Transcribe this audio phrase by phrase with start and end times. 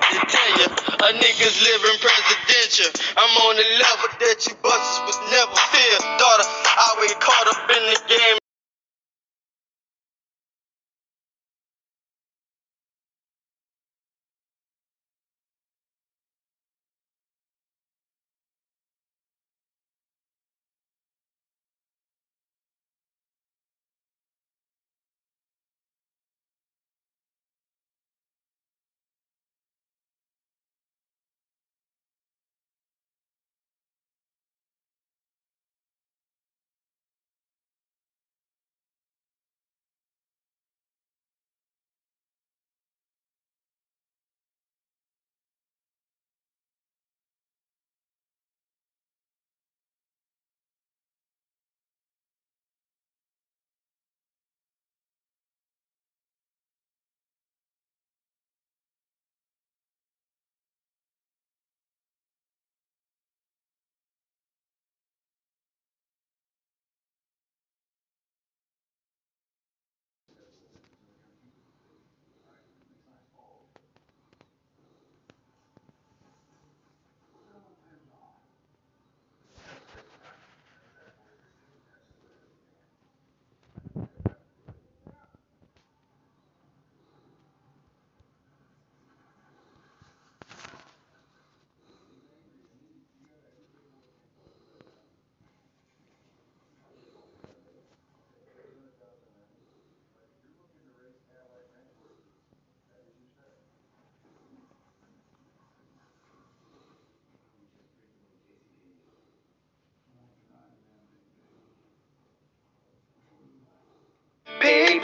[0.00, 2.90] a nigga's living presidential.
[3.16, 5.96] I'm on the level that you busters was never fear.
[6.18, 8.39] Daughter, I always caught up in the game.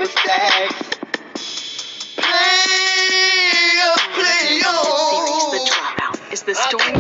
[0.07, 0.99] Paper stacks.
[2.17, 2.63] Play,
[4.15, 4.61] play
[5.11, 5.67] series The.
[5.67, 6.95] Dropout is the story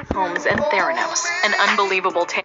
[0.00, 2.43] of Holmes and Theranos, an unbelievable tale.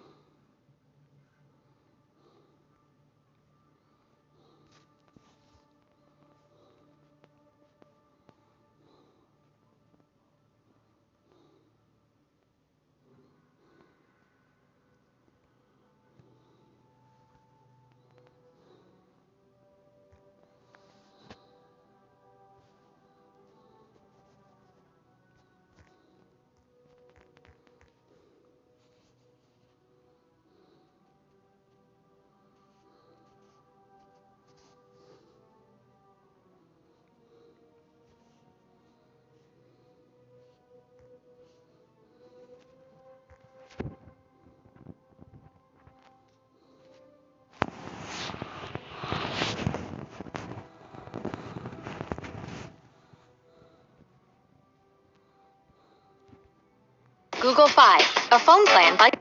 [57.59, 57.97] Google Fi,
[58.31, 59.11] a phone plan by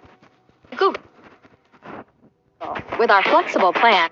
[0.77, 1.03] Google.
[2.97, 4.11] With our flexible plan,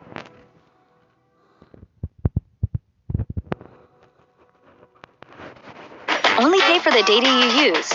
[6.41, 7.93] only pay for the data you use.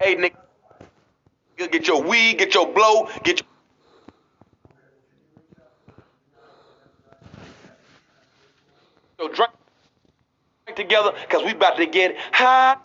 [0.00, 0.36] Hey, Nick,
[1.56, 3.48] get your weed, get your blow, get your
[10.88, 12.76] together, cause we about to get high.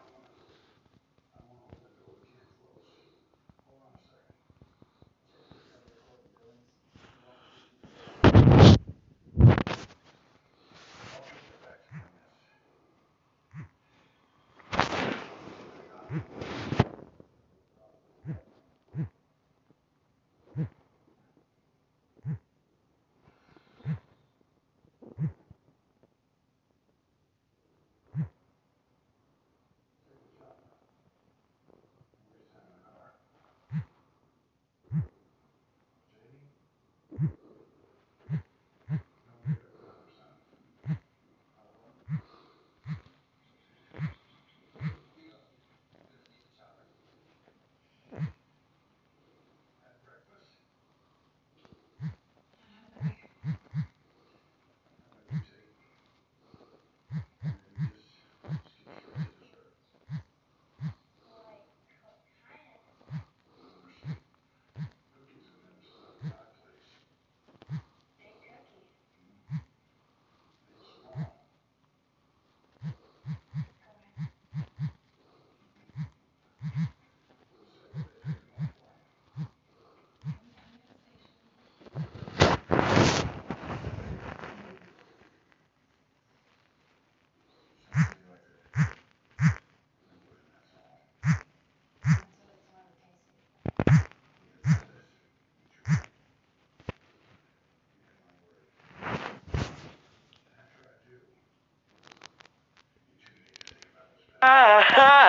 [104.46, 105.23] Ah, ah.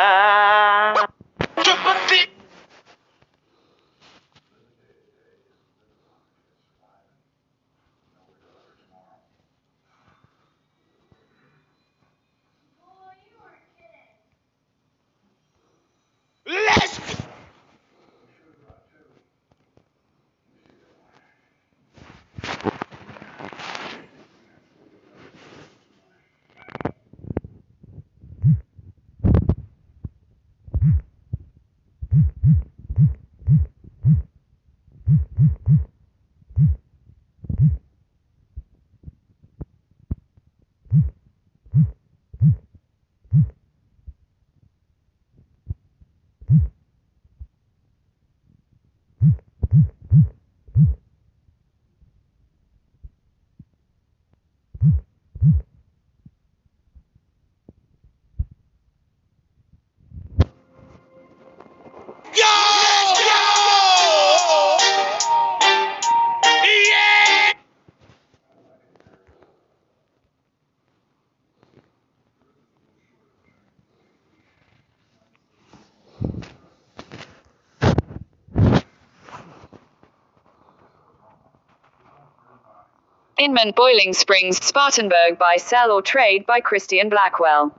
[83.45, 87.79] Inman Boiling Springs, Spartanburg by Sell or Trade by Christian Blackwell.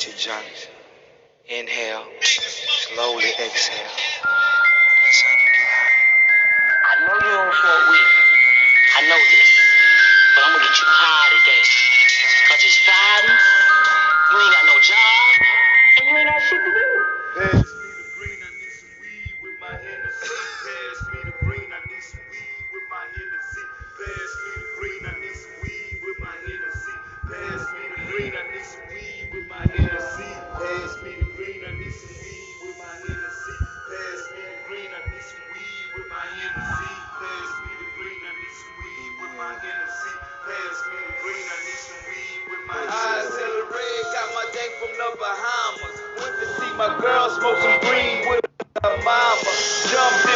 [0.00, 0.59] To John.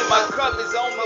[0.09, 0.29] My
[0.61, 1.04] is on my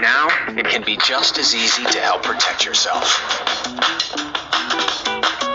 [0.00, 3.04] now, it can be just as easy to help protect yourself.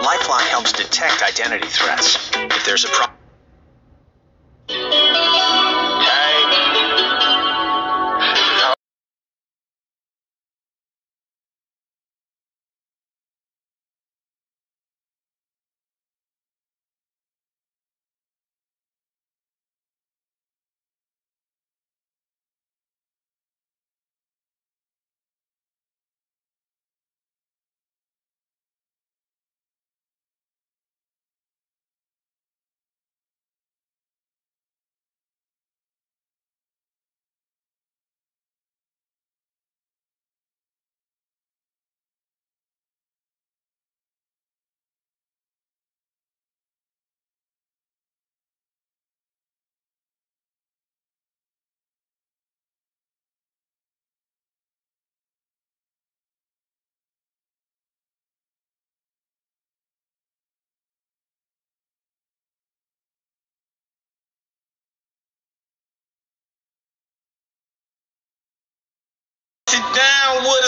[0.03, 2.17] Lifelock helps detect identity threats.
[2.35, 3.12] If there's a problem,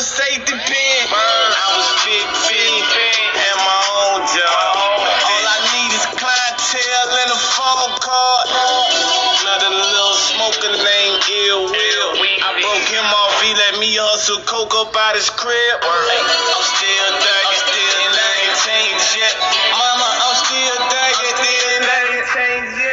[0.05, 1.01] safety pin.
[1.09, 4.73] I was 15, had my own job.
[4.77, 8.45] All I need is clientele and a phone card.
[9.41, 12.09] Another little smoker named Ill Will.
[12.21, 15.77] I broke him off, he let me hustle coke up out his crib.
[15.81, 19.33] I'm still thugging, still and I ain't changed yet.
[19.73, 22.84] Mama, I'm still still and I ain't changed yet.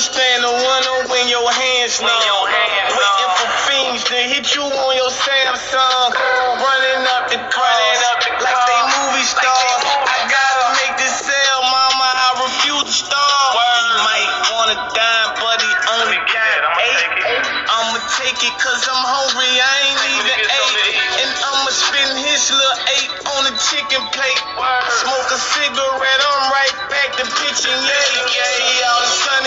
[0.00, 2.08] Understand the one on when your hands numb.
[2.08, 6.08] Waiting for fiends to hit you on your Samsung.
[6.56, 8.00] Running up the cross
[8.40, 9.80] like they movie stars.
[9.84, 12.08] I gotta make this sale, mama.
[12.16, 13.52] I refuse to starve.
[13.60, 17.60] He might wanna dime, but he only got eight.
[17.68, 19.52] I'ma take it cause I'm hungry.
[19.52, 20.96] I ain't even ate.
[21.20, 24.40] And I'ma spend his little eight on a chicken plate.
[25.04, 28.12] Smoke a cigarette, I'm right back to pitching yay.
[28.28, 29.39] See all the sunny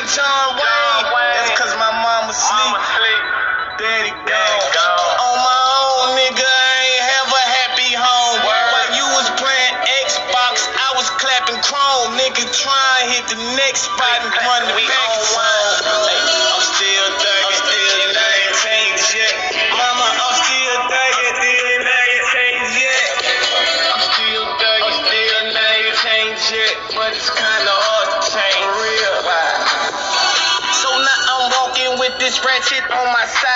[0.00, 1.12] like John Wayne.
[1.12, 2.76] That's cause my mama sleep.
[3.80, 5.16] Daddy gone.
[5.24, 8.36] On my own, nigga, I ain't have a happy home.
[8.44, 12.16] While you was playing Xbox, I was clapping chrome.
[12.16, 15.09] Nigga, try and hit the next spot and run the back
[32.38, 33.49] with this on my side,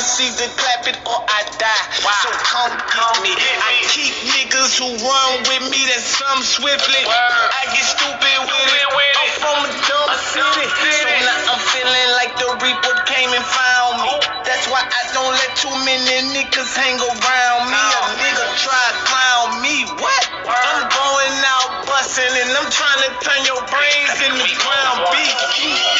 [0.00, 1.84] it's either clap it or I die.
[2.00, 2.72] So come
[3.20, 3.36] get me.
[3.36, 7.04] I keep niggas who run with me that some swiftly.
[7.04, 8.88] I get stupid with it.
[8.96, 14.00] I'm from a dumb city, so now I'm feeling like the Reaper came and found
[14.00, 14.12] me.
[14.48, 17.76] That's why I don't let too many niggas hang around me.
[17.76, 19.84] A nigga try to clown me.
[20.00, 20.22] What?
[20.48, 25.36] I'm going out busting and I'm trying to turn your brains into ground beef.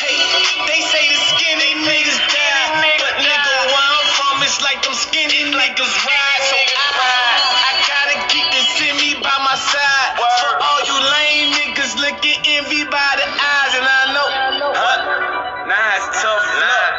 [0.01, 0.17] Hey,
[0.65, 3.40] they say the skinny niggas die, but nigga,
[4.41, 6.43] I'm it's like them skinny niggas ride.
[6.49, 6.89] So I,
[7.61, 10.11] I gotta keep this in me by my side.
[10.17, 14.29] For all you lame niggas looking envy by the eyes, and I know,
[14.73, 15.69] huh?
[15.69, 16.93] Nah, it's tough luck.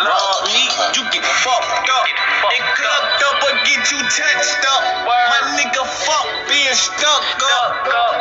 [0.00, 2.08] Raw meat, you get fucked up.
[2.56, 4.80] And clubbed up or get you touched up.
[5.04, 7.68] My nigga, fuck being stuck up.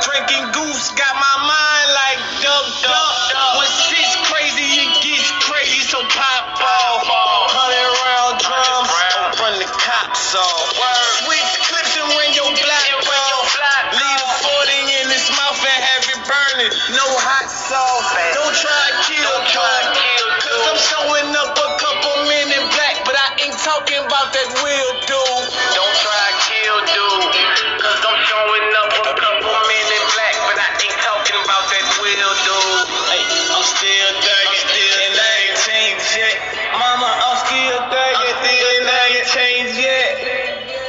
[0.04, 3.16] Drinking goose got my mind like duck duck.
[3.64, 7.27] When shit's crazy, it gets crazy, so pop off.
[10.18, 10.74] The off.
[11.22, 13.50] Switch clips and ring your black off.
[13.94, 16.72] Leave a 40 in his mouth and have it burning.
[16.98, 18.10] No hot sauce.
[18.34, 19.84] Don't try to kill, dog.
[20.42, 24.50] Cause I'm showing up a couple men in black, but I ain't talking about that
[24.66, 25.46] real dude.
[25.78, 25.87] Don't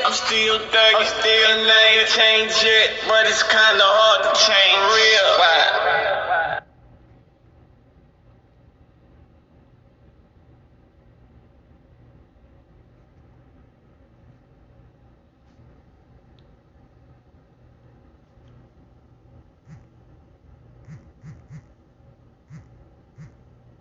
[0.09, 2.97] I'm still thugging, still and I ain't changed yet.
[3.09, 5.29] But it's kinda hard to change real.
[5.37, 6.38] Why?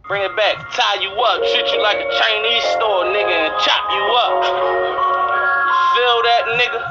[0.08, 3.84] Bring it back, tie you up, treat you like a Chinese store, nigga, and chop
[3.92, 4.40] you up.
[4.40, 6.82] You feel that, nigga?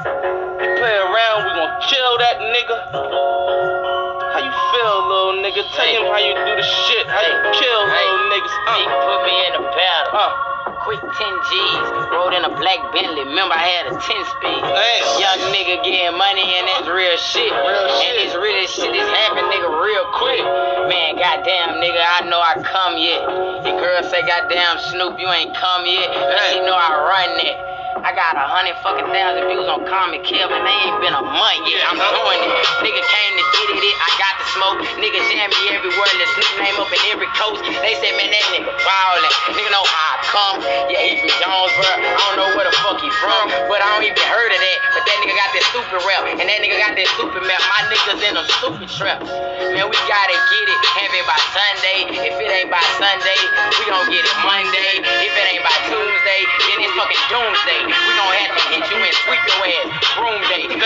[0.61, 2.77] You play around, we gon' kill that nigga.
[2.93, 5.65] How you feel, little nigga?
[5.73, 8.53] Tell him how you do the shit, how you kill little niggas.
[8.77, 10.13] He Uh, put me in a battle.
[10.13, 10.56] uh.
[10.83, 11.79] Quick 10 G's,
[12.11, 13.23] rode in a black Bentley.
[13.23, 14.61] Remember, I had a 10 speed.
[14.63, 15.19] Damn.
[15.19, 17.47] Young nigga getting money, and that's real shit.
[17.47, 20.43] Real And this real shit is happening, nigga, real quick.
[20.91, 23.23] Man, goddamn, nigga, I know I come yet.
[23.63, 26.11] The girl say, goddamn, Snoop, you ain't come yet.
[26.11, 27.76] And she know I run that.
[27.97, 30.61] I got a hundred fucking thousand views on Comic Kevin.
[30.61, 31.81] They ain't been a month yet.
[31.89, 32.51] I'm doing it.
[32.85, 33.95] Nigga came to get it.
[33.97, 34.79] I got the smoke.
[35.01, 36.11] Nigga jam me everywhere.
[36.13, 37.65] The Snoop name up in every coast.
[37.65, 39.33] They say, man, that nigga ballin'.
[39.57, 40.55] Nigga know how I come.
[40.93, 41.93] Yeah, he from Jonesboro.
[41.97, 44.77] I don't know where the fuck he from, but I don't even heard of that.
[44.93, 47.61] But that nigga got that stupid rap, and that nigga got that stupid map.
[47.65, 49.25] My niggas in them stupid traps.
[49.73, 50.79] Man, we gotta get it.
[51.01, 51.99] Have it by Sunday.
[52.29, 53.41] If it ain't by Sunday,
[53.77, 55.01] we gon' get it Monday.
[55.01, 57.86] If it ain't by Tuesday, then it's fucking doomsday.
[57.87, 59.87] We gon' have to hit you and sweep your ass.
[60.19, 60.67] Broom day.
[60.67, 60.79] Ain't no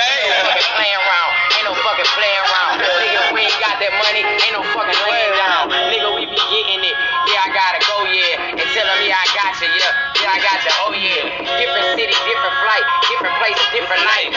[0.46, 1.32] fucking playing around.
[1.58, 2.74] Ain't no fucking playing around.
[2.82, 4.22] Nigga, we ain't got that money.
[4.22, 5.74] Ain't no fucking laying down.
[5.90, 6.96] Nigga, we be getting it.
[7.30, 8.58] Yeah, I gotta go, yeah.
[8.62, 9.94] And tell them, yeah, I got you, yeah.
[10.22, 11.22] Yeah, I got you, oh yeah.
[11.58, 14.30] Different city, different flight, different place, different night.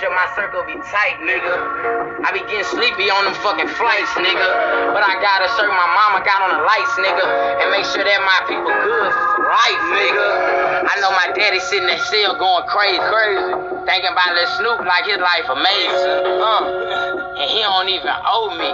[0.00, 2.24] Sure my circle be tight, nigga.
[2.24, 4.48] I be getting sleepy on them fucking flights, nigga.
[4.96, 7.24] But I gotta serve my mama got on the lights, nigga.
[7.60, 10.88] And make sure that my people good for life, nigga.
[10.88, 13.52] I know my daddy sitting in that cell going crazy, crazy.
[13.84, 16.40] Thinking about Lil Snoop like his life amazing.
[16.40, 18.72] Uh, and he don't even owe me.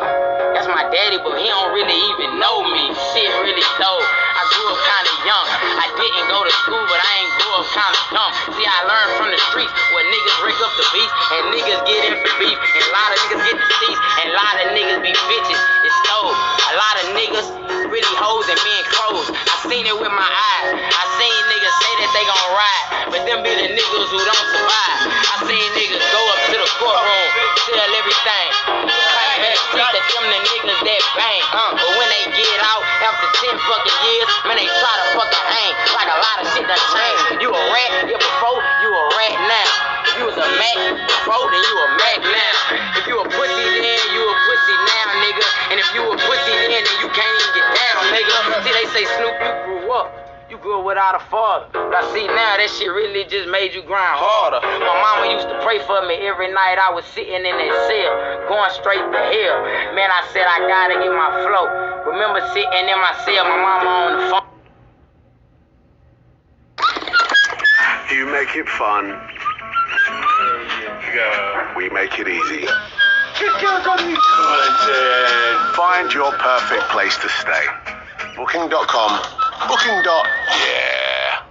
[0.55, 2.95] That's my daddy, but he don't really even know me.
[3.11, 4.26] Shit really though.
[4.37, 5.49] I grew up kinda young.
[5.80, 8.32] I didn't go to school, but I ain't grew up kinda dumb.
[8.53, 12.05] See, I learned from the streets where niggas break up the beef and niggas get
[12.05, 12.59] in for beef.
[12.61, 15.61] And a lot of niggas get deceased and a lot of niggas be bitches.
[15.89, 16.37] It's stole.
[16.37, 19.28] A lot of niggas really hoes and men crows.
[19.30, 20.68] I seen it with my eyes.
[20.74, 24.47] I seen niggas say that they gon' ride, but them be the niggas who don't
[24.51, 24.99] survive.
[25.07, 27.28] I seen niggas go up to the courtroom,
[27.70, 28.49] tell everything.
[28.87, 31.43] Claim street that them the niggas that bang.
[31.53, 35.47] Uh, but when they get out after 10 fucking years, man, they try to fucking
[35.53, 35.72] hang.
[35.93, 37.45] Like a lot of shit done changed.
[37.45, 39.70] You a rat, yeah, before, you a rat now.
[40.07, 42.57] If you was a Mac before, then you a Mac now.
[42.97, 45.47] If you a pussy then, you a pussy now, nigga.
[45.97, 48.36] And if you a pussy then, then you can't even get down, nigga.
[48.64, 50.12] See, they say Snoop, you grew up.
[50.51, 51.66] You grew up without a father.
[51.72, 54.61] But I see now that shit really just made you grind harder.
[54.61, 58.12] My mama used to pray for me every night I was sitting in that cell,
[58.47, 59.57] going straight to hell.
[59.97, 61.66] Man, I said I gotta get my flow.
[62.12, 64.44] Remember sitting in my cell, my mama on the phone.
[68.12, 69.18] You make it fun.
[71.74, 72.68] We make it easy.
[75.74, 77.64] Find your perfect place to stay.
[78.37, 79.20] Booking.com.
[79.68, 80.03] Booking.
[80.03, 81.43] dot- Yeah.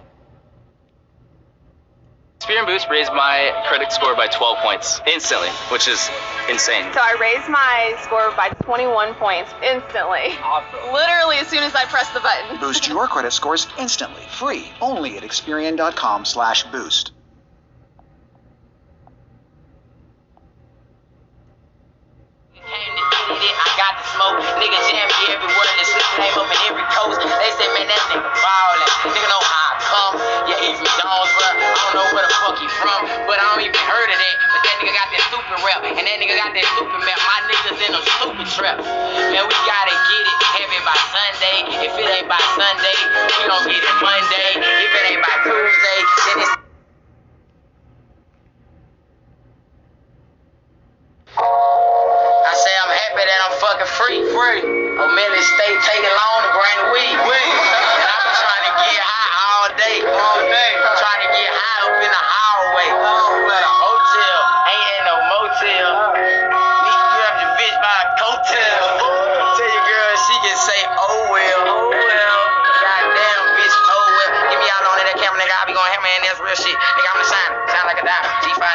[2.40, 6.10] Experian Boost raised my credit score by 12 points instantly, which is
[6.50, 6.92] insane.
[6.94, 10.38] So I raised my score by 21 points instantly.
[10.44, 10.94] Awesome.
[10.94, 12.60] Literally as soon as I pressed the button.
[12.60, 17.12] Boost your credit scores instantly, free, only at Experian.com slash boost.
[23.44, 24.38] I got the smoke.
[24.64, 25.72] Nigga jam me everywhere.
[25.76, 27.20] The Snoop name up in every coast.
[27.20, 28.92] They say, man, that nigga ballin'.
[29.12, 30.14] Nigga know how I come.
[30.48, 31.50] Yeah, he from Jonesboro.
[31.52, 34.36] I don't know where the fuck he from, but I don't even heard of that.
[34.56, 37.20] But that nigga got that stupid rap, and that nigga got that stupid map.
[37.28, 38.86] My niggas in them stupid traps.
[38.88, 40.38] Man, we gotta get it.
[40.56, 41.58] heavy by Sunday.
[41.84, 42.98] If it ain't by Sunday,
[43.36, 44.50] we gon' get it Monday.
[44.64, 46.54] If it ain't by Tuesday, then it's
[51.38, 51.75] I'm
[53.16, 54.20] happy that I'm fucking free.
[54.28, 54.62] Free.
[55.00, 57.16] Oh, man, they stay taking long to bring the weed.
[57.24, 57.52] Weed.
[57.96, 59.98] And I'm trying to get high all day.
[60.04, 60.85] All day.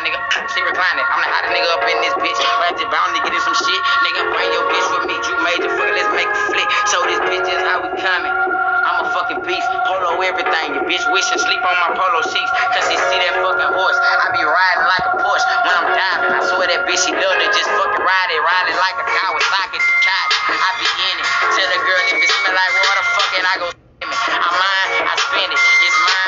[0.00, 0.20] G5, nigga.
[0.56, 1.04] See reclining.
[1.04, 2.38] I'm the hottest nigga up in this bitch.
[2.40, 3.80] Ratchet bound to get in some shit.
[4.04, 5.16] Nigga, bring your bitch with me.
[5.20, 5.90] Drew major fuck.
[5.92, 6.68] Let's make a flick.
[6.88, 8.32] Show this bitch just how we coming.
[8.32, 9.68] I'm a fucking beast.
[9.84, 10.74] Polo everything.
[10.74, 12.50] Your bitch wishing sleep on my polo sheets.
[12.72, 13.98] Cause she see that fucking horse.
[14.00, 16.32] I be riding like a Porsche when I'm diving.
[16.32, 18.40] I swear that bitch, she love to just fucking ride it.
[18.40, 20.36] Ride it like a Kawasaki Ducati.
[20.48, 21.28] I be in it.
[21.52, 24.20] Tell the girl if it smell like water, fuck it, I go skim it.
[24.32, 25.60] I'm mine, I spend it.
[25.60, 26.19] It's mine,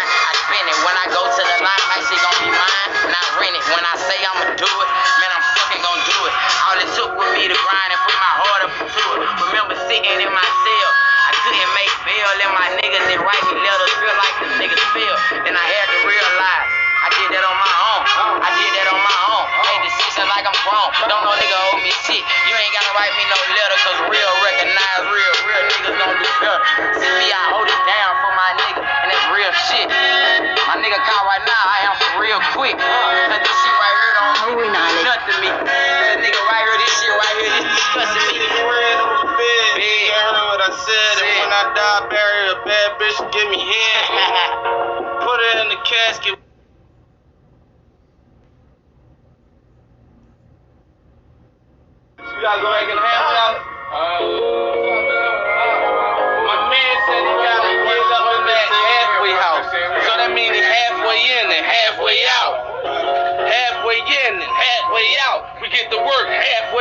[1.72, 2.88] mine like she gon' be mine.
[3.08, 3.64] Not rent it.
[3.72, 4.88] When I say I'ma do it,
[5.20, 6.32] man, I'm fucking gon' do it.
[6.68, 9.20] All it took was me to grind and put my heart up to it.
[9.48, 10.90] Remember sitting in my cell.
[11.22, 14.84] I couldn't make bail, and my niggas didn't write me letters feel like the niggas
[14.92, 15.16] feel.
[15.48, 16.68] Then I had to realize
[17.02, 18.02] I did that on my own.
[18.42, 19.44] I did that on my own.
[19.64, 20.88] Made decisions like I'm grown.
[21.08, 22.22] Don't no nigga owe me shit.
[22.22, 24.31] You ain't gotta write me no letter, cause real
[26.42, 26.98] niggas don't do dirt.
[26.98, 29.86] See me, I hold it down for my nigga, and it's real shit.
[30.66, 32.76] My nigga call right now, I answer real quick.
[32.78, 35.50] Cause this shit right here don't mean nothing to me.
[35.50, 38.42] This nigga right here, this shit right here, this disgusting me.
[38.42, 43.60] You heard what I said, and when I die, bury a bad bitch, give me
[43.62, 44.02] head.
[45.22, 46.38] Put her in the casket.
[52.18, 54.51] You gotta go back in the halfway house?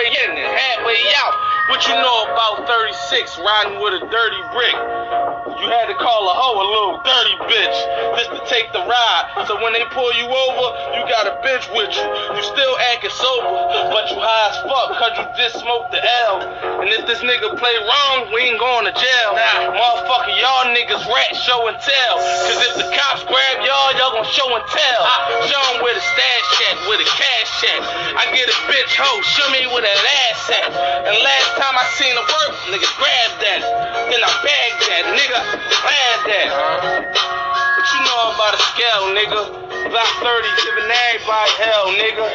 [0.01, 1.40] Halfway in and halfway out.
[1.69, 4.77] What you know about 36 riding with a dirty brick?
[5.61, 7.77] You had to call a hoe a little dirty bitch
[8.17, 9.45] just to take the ride.
[9.45, 10.65] So when they pull you over,
[10.97, 12.05] you got a bitch with you.
[12.33, 13.53] You still acting sober,
[13.93, 16.81] but you high as fuck cause you just smoked the L.
[16.81, 19.29] And if this nigga play wrong, we ain't going to jail.
[19.37, 22.15] Nah, motherfucker, y'all niggas rat show and tell.
[22.49, 25.01] Cause if the cops grab y'all, y'all gonna show and tell.
[25.45, 27.81] show Show 'em where the stash at, where the cash at.
[28.17, 30.69] I get a bitch hoe, show me where that ass at.
[31.05, 33.61] And last time I seen her work, nigga grabbed that.
[34.11, 35.39] Then I bagged that, nigga,
[35.83, 36.49] glad that.
[37.11, 39.41] What you know about a scale, nigga?
[39.91, 42.25] Block 30, giving everybody hell, nigga.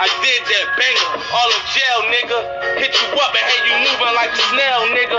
[0.00, 2.38] I did that banger, all in jail, nigga.
[2.82, 5.18] Hit you up and had you moving like a snail, nigga.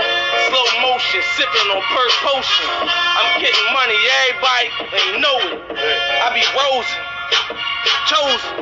[0.52, 2.68] Slow motion, sipping on per potion.
[2.84, 3.96] I'm getting money,
[4.26, 4.66] everybody
[5.00, 5.64] ain't know it.
[6.20, 7.04] I be rosing,
[8.08, 8.52] chosen.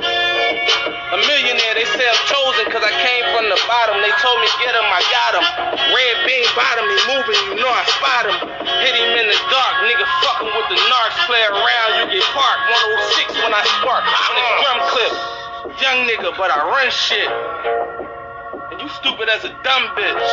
[1.06, 4.02] A millionaire, they say I'm chosen cause I came from the bottom.
[4.02, 5.46] They told me get him, I got him.
[5.94, 8.38] Red beam bottom, he moving, you know I spot him.
[8.82, 11.18] Hit him in the dark, nigga fucking with the narcs.
[11.30, 12.64] Play around, you get parked.
[13.30, 15.14] 106 when I spark, on the drum clip.
[15.78, 17.30] Young nigga, but I run shit.
[18.74, 20.26] And you stupid as a dumb bitch.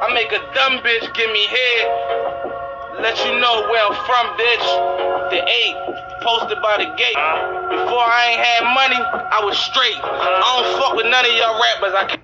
[0.00, 2.65] I make a dumb bitch give me head.
[3.00, 4.66] Let you know where I'm from, bitch.
[5.30, 5.76] The eight,
[6.22, 7.20] posted by the gate.
[7.68, 10.00] Before I ain't had money, I was straight.
[10.02, 11.94] I don't fuck with none of y'all rappers.
[11.94, 12.22] I can't.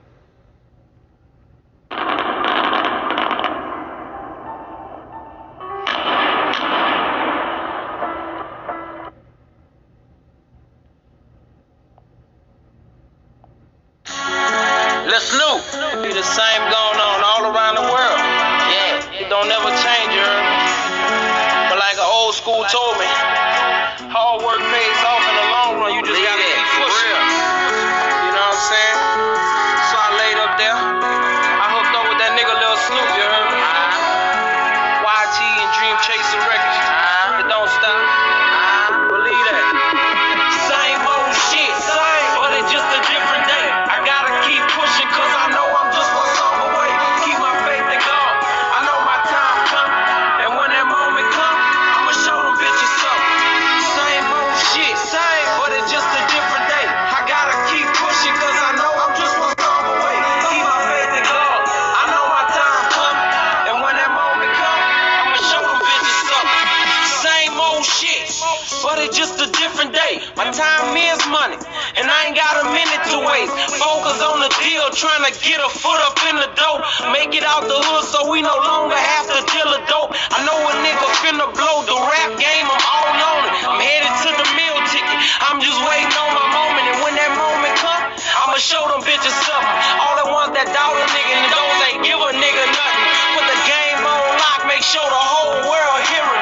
[74.22, 76.78] On the deal, trying to get a foot up in the door.
[77.10, 80.14] Make it out the hood so we no longer have to deal a dope.
[80.14, 83.52] I know a nigga finna blow the rap game, I'm all on it.
[83.66, 85.18] I'm headed to the meal ticket,
[85.50, 86.84] I'm just waiting on my moment.
[86.94, 88.02] And when that moment come,
[88.46, 89.76] I'ma show them bitches something.
[89.98, 93.06] All the ones that doubt a nigga and those ain't give a nigga nothing.
[93.34, 96.41] Put the game on lock, make sure the whole world hearing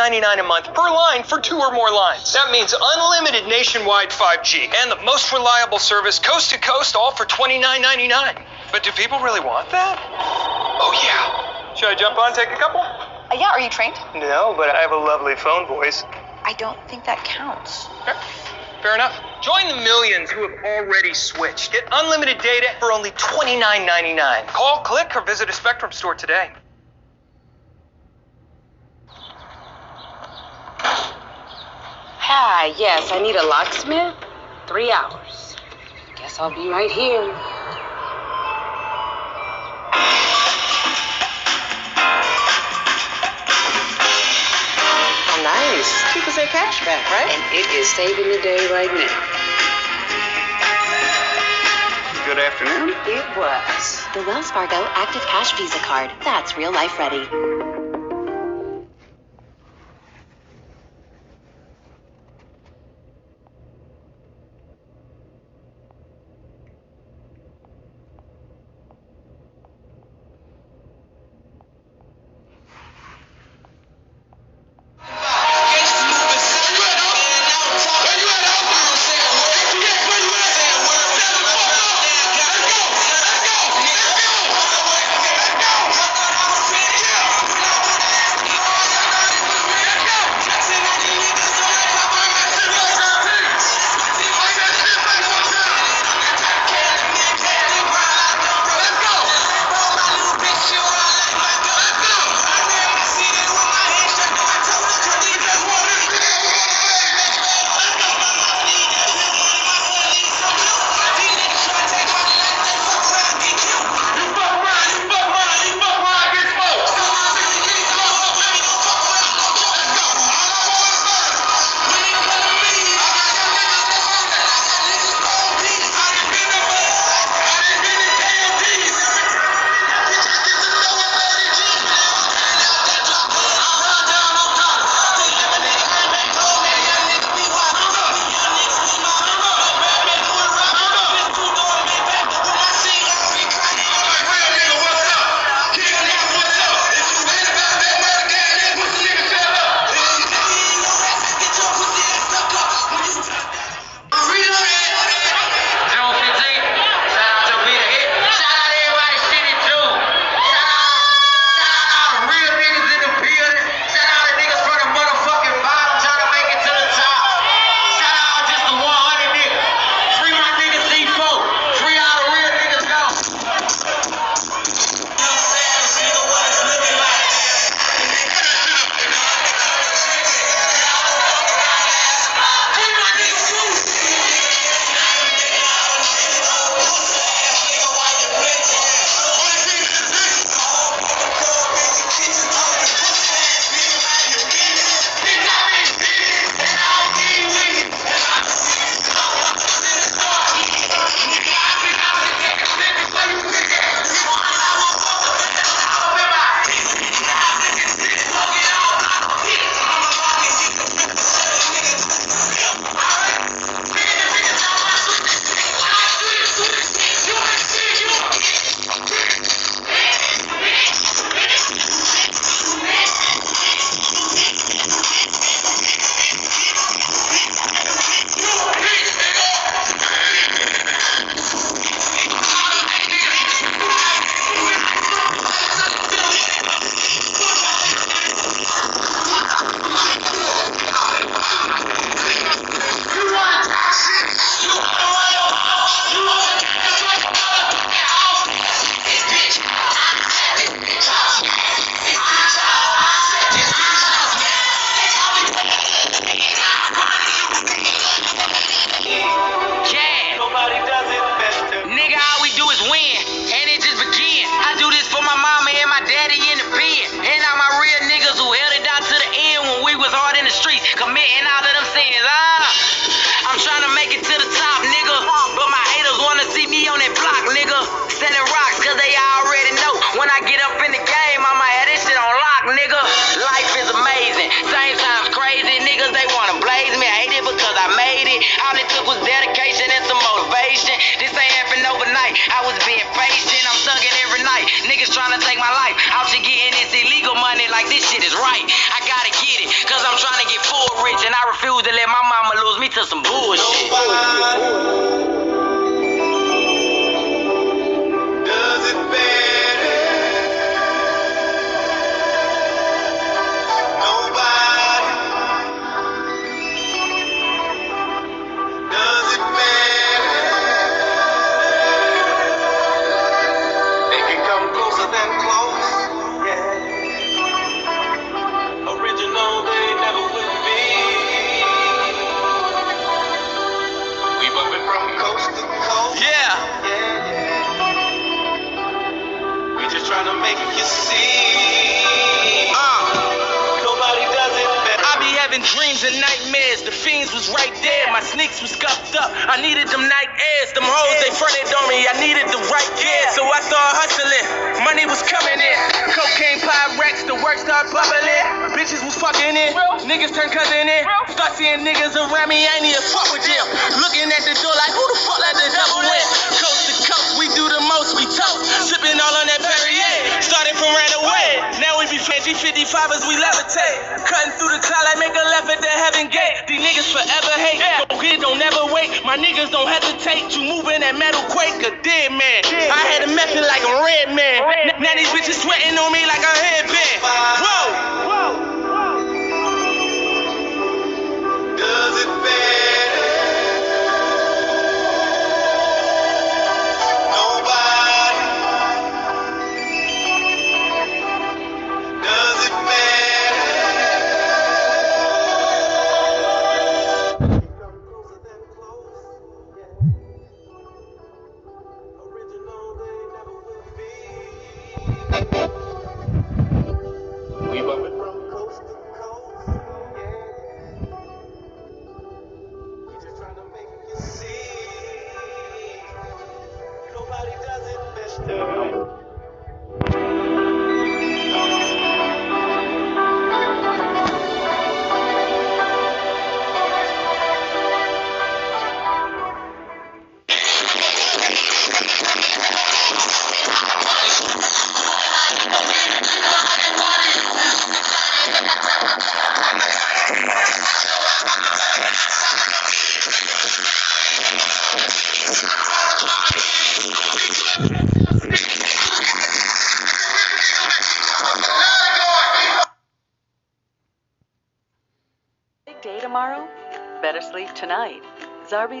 [0.00, 2.32] $29.99 a month per line for two or more lines.
[2.32, 7.26] That means unlimited nationwide 5G and the most reliable service coast to coast, all for
[7.26, 8.42] $29.99.
[8.72, 9.98] But do people really want that?
[10.80, 11.74] Oh, yeah.
[11.74, 12.80] Should I jump on, take a couple?
[12.80, 13.96] Uh, yeah, are you trained?
[14.14, 16.02] No, but I have a lovely phone voice.
[16.44, 17.86] I don't think that counts.
[18.82, 19.14] Fair enough.
[19.42, 21.72] Join the millions who have already switched.
[21.72, 24.46] Get unlimited data for only $29.99.
[24.46, 26.50] Call, click, or visit a Spectrum store today.
[32.32, 34.14] Hi, yes, I need a locksmith.
[34.68, 35.56] Three hours.
[36.14, 37.26] Guess I'll be right here.
[45.26, 45.90] Oh, nice.
[46.14, 47.34] Two percent cash back, right?
[47.34, 49.10] And it is saving the day right now.
[52.30, 52.94] Good afternoon.
[53.10, 54.06] It was.
[54.14, 56.12] The Wells Fargo Active Cash Visa Card.
[56.22, 57.26] That's real life ready.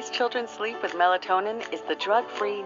[0.00, 2.62] Zarbee's Children's Sleep with Melatonin is the drug free,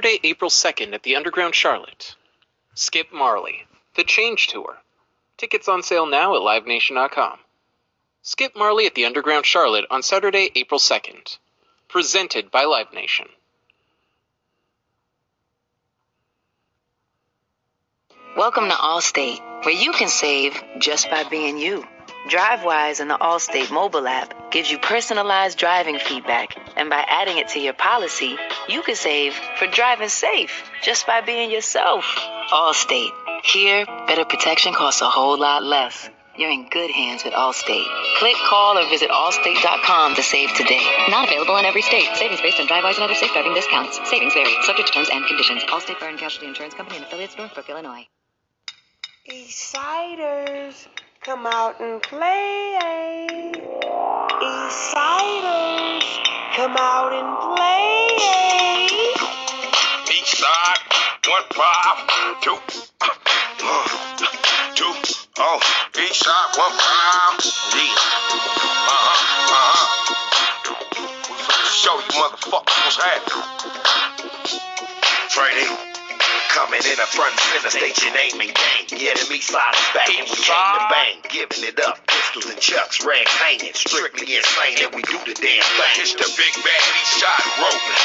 [0.00, 2.16] Saturday, April 2nd at the Underground Charlotte.
[2.72, 3.66] Skip Marley,
[3.96, 4.78] The Change Tour.
[5.36, 7.38] Tickets on sale now at livenation.com.
[8.22, 11.36] Skip Marley at the Underground Charlotte on Saturday, April 2nd.
[11.86, 13.26] Presented by Live Nation.
[18.38, 21.84] Welcome to Allstate, where you can save just by being you.
[22.30, 27.48] DriveWise and the Allstate mobile app gives you personalized driving feedback, and by adding it
[27.48, 28.36] to your policy,
[28.68, 32.04] you can save for driving safe just by being yourself.
[32.52, 33.10] Allstate.
[33.44, 36.10] Here, better protection costs a whole lot less.
[36.36, 37.86] You're in good hands with Allstate.
[38.18, 40.80] Click, call, or visit allstate.com to save today.
[41.08, 42.08] Not available in every state.
[42.14, 44.00] Savings based on DriveWise and other safe driving discounts.
[44.08, 44.54] Savings vary.
[44.62, 45.62] Subject to terms and conditions.
[45.64, 48.06] Allstate Fire and Casualty Insurance Company and affiliates, Northbrook, Illinois.
[49.30, 50.86] Eastsiders,
[51.22, 53.52] come out and play.
[54.40, 56.04] Eastsiders,
[56.56, 58.08] come out and play.
[60.16, 60.80] Each side,
[61.28, 62.08] one five,
[62.40, 62.56] two,
[64.74, 64.94] two,
[65.38, 65.60] oh,
[65.98, 67.44] each side, one five,
[67.76, 67.94] yeah.
[68.88, 69.86] Uh-huh, uh-huh.
[71.68, 73.44] Show you motherfuckers what's happening.
[75.28, 75.89] Friday.
[76.50, 78.84] Coming in the front center station aiming gang.
[78.90, 81.16] Yeah, the east side is back and we came to bang.
[81.30, 83.70] Giving it up, pistols and chucks, rags hanging.
[83.70, 85.94] Strictly insane and we do the damn thing.
[86.02, 87.98] It's the big bad east shot rolling.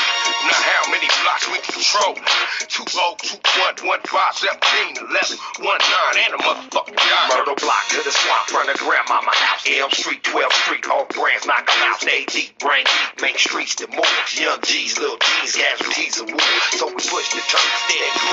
[0.45, 2.21] Now how many blocks we control?
[2.69, 7.27] 2021, 15, 11, 19, and a motherfucking dime.
[7.33, 9.65] Myrtle block to the swamp, front of grandmama house.
[9.65, 11.97] Elm Street, 12th Street, all brands knock them out.
[11.97, 14.37] Stay deep, brain deep, make streets the moves.
[14.37, 16.45] Young G's, little G's, casualties of war.
[16.77, 17.73] So we push the turf,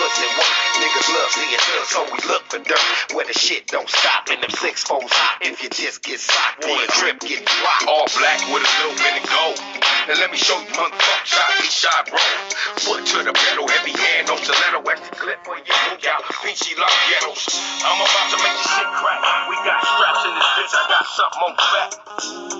[0.02, 0.52] and work.
[0.82, 2.86] Niggas love seeing so we look for dirt.
[3.14, 5.38] Where the shit don't stop and them six foes hot.
[5.42, 7.86] If you just get socked, one trip get dropped.
[7.86, 9.58] All black with a little bit of gold.
[10.10, 12.34] And let me show you motherfuckers how he shot roll.
[12.82, 16.26] Foot to the pedal, heavy hand, no stiletto, extra clip for your move out.
[16.42, 17.46] Peachy love ghettos.
[17.86, 19.20] I'm about to make this shit crack.
[19.46, 21.90] We got straps in this bitch, I got something on the back.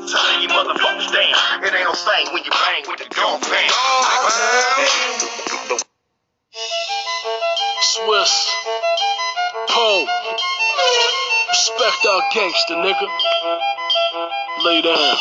[0.06, 3.70] Telling you motherfuckers, damn, it ain't no thing when you bang with the gun bang.
[7.22, 8.48] Swizz.
[9.68, 10.06] Poe.
[11.50, 13.06] Respect our gangster, nigga.
[14.60, 15.16] Lay down.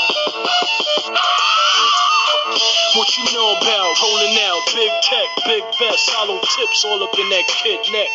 [3.00, 7.30] What you know about rolling out big tech, big vest, hollow tips all up in
[7.32, 8.12] that kid neck.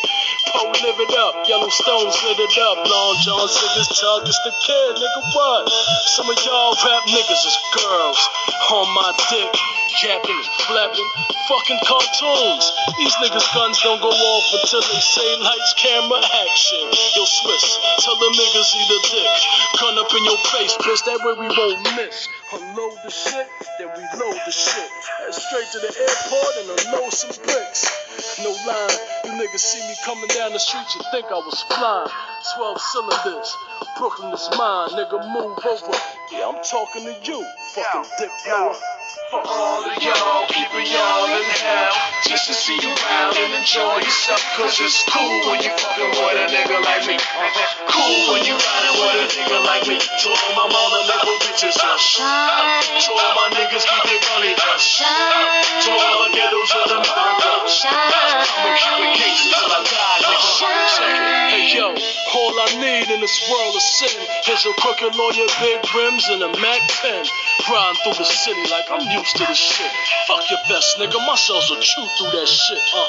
[0.52, 2.84] Poe live it up, Yellowstones lit it up.
[2.84, 5.20] Long John Silver's tug, it's the kid, nigga.
[5.32, 5.72] What?
[6.12, 8.20] Some of y'all rap niggas is girls
[8.76, 9.48] on my dick,
[10.05, 11.09] japping, flapping,
[11.48, 12.64] fucking cartoons.
[13.01, 16.84] These niggas' guns don't go off until they say lights, camera, action.
[17.16, 19.32] Yo, Swizz, tell them niggas eat a dick.
[19.80, 22.28] Gun up in your face, bitch, that way we won't miss.
[22.53, 23.47] Unload the shit,
[23.78, 24.91] then we load the shit.
[25.23, 27.87] Head straight to the airport and unload some bricks.
[28.43, 32.11] No line, you niggas see me coming down the street, you think I was flying.
[32.57, 33.57] 12 cylinders,
[33.99, 35.99] Brooklyn is mine, nigga, move over.
[36.33, 38.74] Yeah, I'm talking to you, fucking dick blower.
[39.27, 41.90] For all of y'all, keeping y'all in hell.
[42.31, 44.39] Just to see you out and enjoy yourself.
[44.55, 47.19] Cause it's cool when you fucking with a nigga like me.
[47.90, 49.98] Cool when you riding with a nigga like me.
[49.98, 52.86] To all my mama little bitches shine.
[53.03, 55.11] To all my niggas keep it gully shine.
[55.11, 57.90] Uh, to all the ghettos of America shine.
[57.90, 61.51] Uh, I'ma keep it cases till I die, nigga.
[61.51, 64.23] Hey yo, all I need in this world of sin
[64.55, 67.27] is a crooked lawyer, big rims, and a Mac 10.
[67.66, 69.90] Riding through the city like I'm used to this shit.
[70.28, 71.16] Fuck your best, nigga.
[71.26, 72.80] My cells will chew through that shit.
[72.93, 73.09] Uh,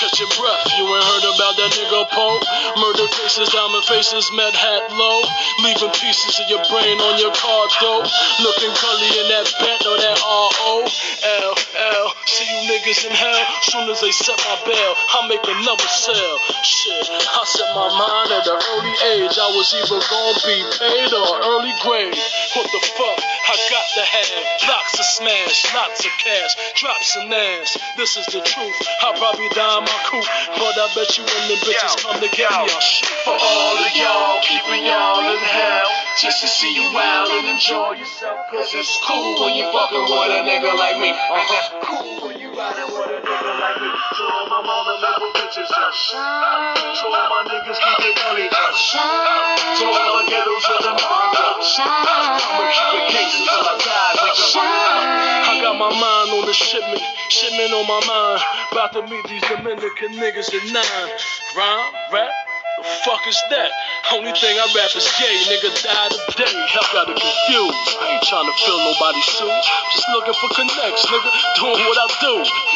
[0.00, 0.66] catch your breath.
[0.74, 2.44] You ain't heard about that nigga Pope.
[2.78, 5.22] Murder cases, diamond faces, med hat low.
[5.62, 8.02] Leaving pieces of your brain on your car door.
[8.42, 10.74] Looking gully in that bent or that R-O.
[10.84, 12.06] L, L.
[12.26, 13.42] See you niggas in hell.
[13.62, 16.38] Soon as they set my bail, I make another sale.
[16.64, 19.38] Shit, I set my mind at an early age.
[19.40, 22.18] I was either gonna be paid or early grade.
[22.54, 23.18] What the fuck?
[23.24, 24.30] I got to have
[24.66, 27.78] blocks of smash, lots of cash, drops and ass.
[27.96, 28.76] This is the truth.
[29.02, 32.28] I'll probably die in my coupe, but I bet you when the bitches come to
[32.28, 33.08] get me, I'll shoot.
[33.24, 37.98] For all of y'all, keeping y'all in hell just to see you wild and enjoy
[37.98, 38.46] yourself.
[38.50, 41.10] Cause it's cool when you fucking with a nigga like me.
[41.10, 41.82] Uh-huh.
[41.82, 43.90] Cool when you riding with a nigga like me.
[43.90, 46.78] To all my mama level bitches uh, shine.
[46.78, 48.72] To all my niggas keep their belly up.
[48.78, 52.06] To all my ghettos with them arms up.
[52.46, 55.50] I'ma keep it case until I die, nigga.
[55.50, 57.02] I got my mind on the shipment.
[57.28, 58.40] Shipment on my mind.
[58.70, 61.10] About to meet these Dominican niggas at nine.
[61.58, 62.43] Rhyme, rap
[62.78, 63.70] the fuck is that?
[64.12, 66.54] Only thing I rap is gay, nigga die today.
[66.54, 67.88] I got it confused.
[67.98, 69.50] I ain't trying to fill nobody's suit.
[69.94, 71.30] Just looking for connects, nigga.
[71.58, 72.34] Doing what I do.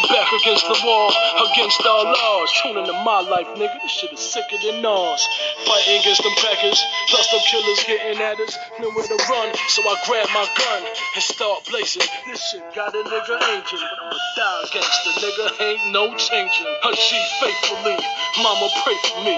[0.09, 1.12] Back against the wall,
[1.51, 2.53] against all odds.
[2.62, 3.77] Tuning to my life, nigga.
[3.83, 5.23] This shit is sicker than ours.
[5.66, 6.81] Fighting against them packers,
[7.11, 8.57] plus them killers getting at us.
[8.81, 12.07] Nowhere to run, so I grab my gun and start blazing.
[12.27, 15.47] This shit got a nigga aging, but I'ma die against the nigga.
[15.61, 16.66] Ain't no changing.
[16.66, 17.09] A G
[17.43, 17.99] faithfully,
[18.43, 19.37] mama pray for me.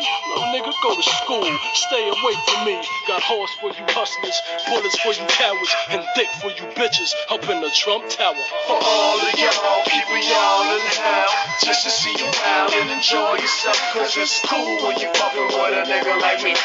[0.51, 2.74] Nigga go to school, stay away from me.
[3.06, 7.47] Got horse for you hustlers, bullets for you cowards, and dick for you bitches up
[7.47, 8.35] in the Trump Tower.
[8.66, 11.31] For all of y'all, keeping y'all in hell.
[11.62, 13.78] Just to see you out and enjoy yourself.
[13.94, 16.59] Cause it's cool when you fucking with a nigga like me.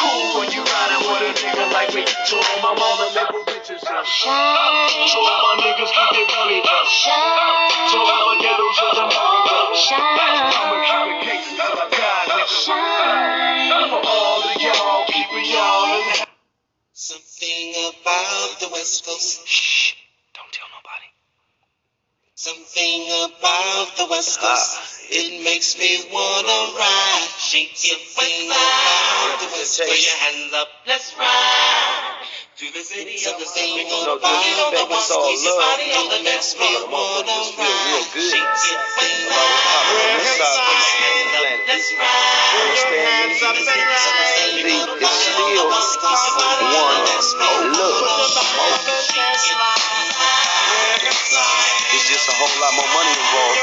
[0.00, 2.08] Cool when you riding with a nigga like me.
[2.08, 4.00] To all my mama nigga bitches, yeah.
[4.00, 7.92] To all my niggas keep it money, yeah.
[7.92, 9.56] To all my ghettos in America.
[10.56, 11.89] I'ma keep it cases till I
[17.02, 19.48] Something about the West Coast.
[19.48, 19.94] Shh,
[20.34, 21.08] don't tell nobody.
[22.34, 24.76] Something about the West Coast.
[24.78, 24.99] Ah.
[25.10, 27.28] It makes me wanna ride.
[27.36, 28.46] Shake the West
[29.50, 29.82] Coast.
[29.82, 32.22] Put your hands up, let's ride.
[32.58, 35.42] To the city of the thing about the West Coast.
[35.42, 38.06] Your body on the makes me wanna ride.
[38.14, 40.62] Shake something about the West Coast.
[41.66, 42.70] Let's ride.
[42.70, 43.02] See,
[47.18, 48.00] it's still one love.
[51.94, 53.58] It's just a whole lot more money involved.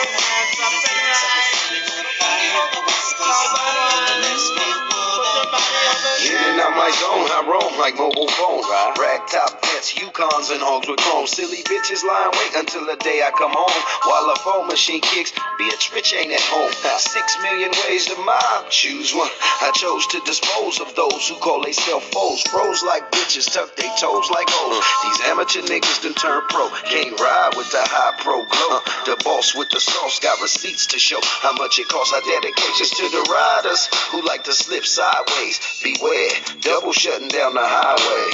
[6.27, 8.59] In and out my zone, I roam like mobile phone.
[8.99, 11.23] Rag top pants, Yukons, and hogs with chrome.
[11.27, 13.79] Silly bitches lying wait until the day I come home.
[14.03, 16.71] While a phone machine kicks, bitch, rich ain't at home.
[16.99, 19.31] Six million ways to mob, choose one.
[19.63, 22.43] I chose to dispose of those who call themselves foes.
[22.43, 24.83] Pros like bitches, tuck they toes like hoes.
[25.07, 26.67] These amateur niggas done turn pro.
[26.91, 28.83] Can't ride with the high pro glow.
[29.07, 32.11] The boss with the sauce got receipts to show how much it costs.
[32.11, 35.59] Our dedications to the riders who like to slip sideways.
[35.83, 36.16] Beware,
[36.61, 38.25] double shutting down the highway.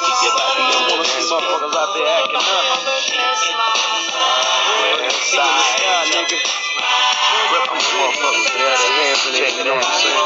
[0.00, 2.66] Keep your body on one of these motherfuckers out there acting up.
[5.04, 6.38] Inside, yeah, nigga.
[7.52, 8.60] Rep these motherfuckers, they
[9.00, 10.24] hands in their, you know what I'm saying?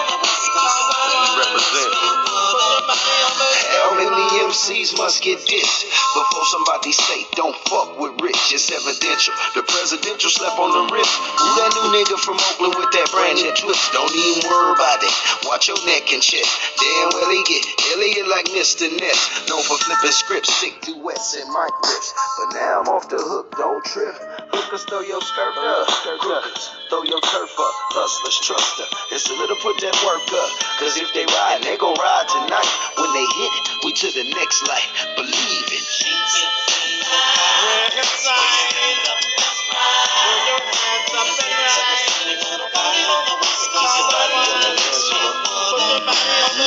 [1.21, 2.44] We represent.
[2.85, 8.53] How many MCs must get dissed before somebody say don't fuck with Rich?
[8.53, 9.33] It's evidential.
[9.57, 11.15] The presidential slap on the wrist.
[11.17, 13.89] Who that new nigga from Oakland with that brand new twist?
[13.97, 15.15] Don't even worry about it.
[15.49, 16.53] Watch your neck and chest.
[16.77, 17.65] Damn well he get
[17.97, 18.85] Elliot like Mr.
[19.01, 19.49] Ness.
[19.49, 22.13] Known for flipping scripts, sick duets and mic rips.
[22.37, 24.13] But now I'm off the hook, don't trip.
[24.53, 25.89] Hookers throw your skirt up.
[26.21, 27.75] Crookers throw your turf up.
[27.97, 28.89] Hustlers trust her.
[29.17, 30.51] It's a little put that work up.
[30.79, 32.74] Cause if they ride, they gon' ride tonight.
[32.99, 34.89] When they hit it, we to the next light.
[35.17, 35.85] Believe it.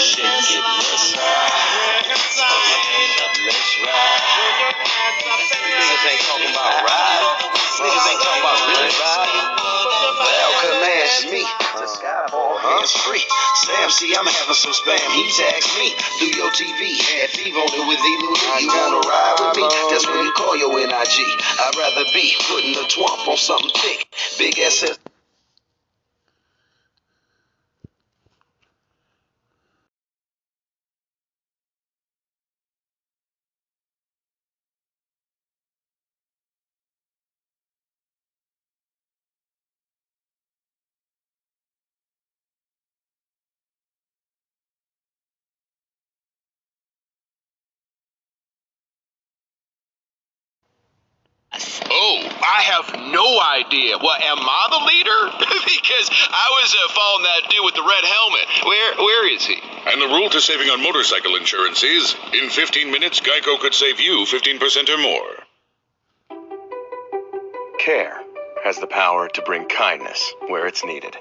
[0.07, 2.77] Shake it, let's ride.
[3.45, 4.23] Let's ride.
[5.67, 7.23] Niggas ain't talking about ride.
[7.83, 9.35] Niggas ain't talking about really ride.
[10.23, 13.26] Well, commands me to skyfall hands free.
[13.67, 15.11] Sam, see, I'm having some spam.
[15.11, 16.95] He tags me through your TV.
[17.19, 18.61] Had Thief on it with Elu.
[18.61, 19.67] You wanna ride with me?
[19.91, 20.87] That's when you call your NIG.
[20.87, 24.07] I'd rather be putting a twomp on something thick.
[24.39, 24.97] Big SS.
[53.17, 53.97] No idea.
[53.97, 55.19] What am I the leader?
[55.65, 58.45] because I was uh, following that dude with the red helmet.
[58.65, 59.57] Where where is he?
[59.87, 63.99] And the rule to saving on motorcycle insurance is in 15 minutes, Geico could save
[63.99, 65.31] you 15% or more.
[67.79, 68.21] Care
[68.63, 71.15] has the power to bring kindness where it's needed.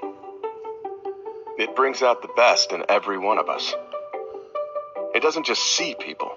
[1.58, 3.74] It brings out the best in every one of us.
[5.14, 6.36] It doesn't just see people,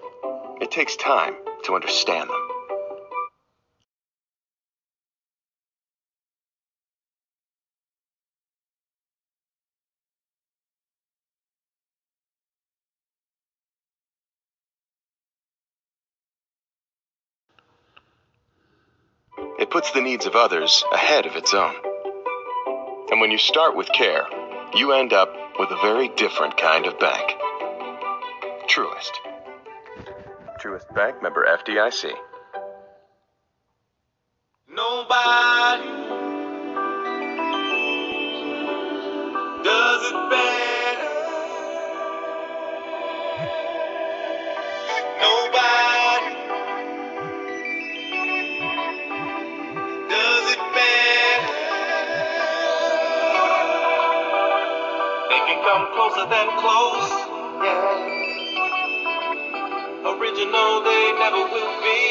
[0.62, 2.49] it takes time to understand them.
[19.60, 21.76] It puts the needs of others ahead of its own.
[23.12, 24.26] And when you start with care,
[24.74, 27.34] you end up with a very different kind of bank.
[28.70, 29.12] Truist.
[30.62, 32.14] Truist Bank member FDIC.
[34.70, 35.90] Nobody
[39.64, 41.10] does it better.
[45.22, 45.79] Nobody
[55.70, 57.10] come closer than close.
[57.62, 58.10] Yeah.
[60.02, 62.02] Original, they never will be.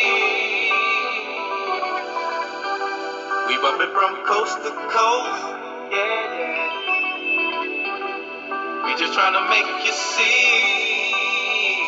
[3.48, 5.42] We bumping from coast to coast.
[5.90, 6.70] Yeah.
[8.86, 11.82] We just trying to make you see.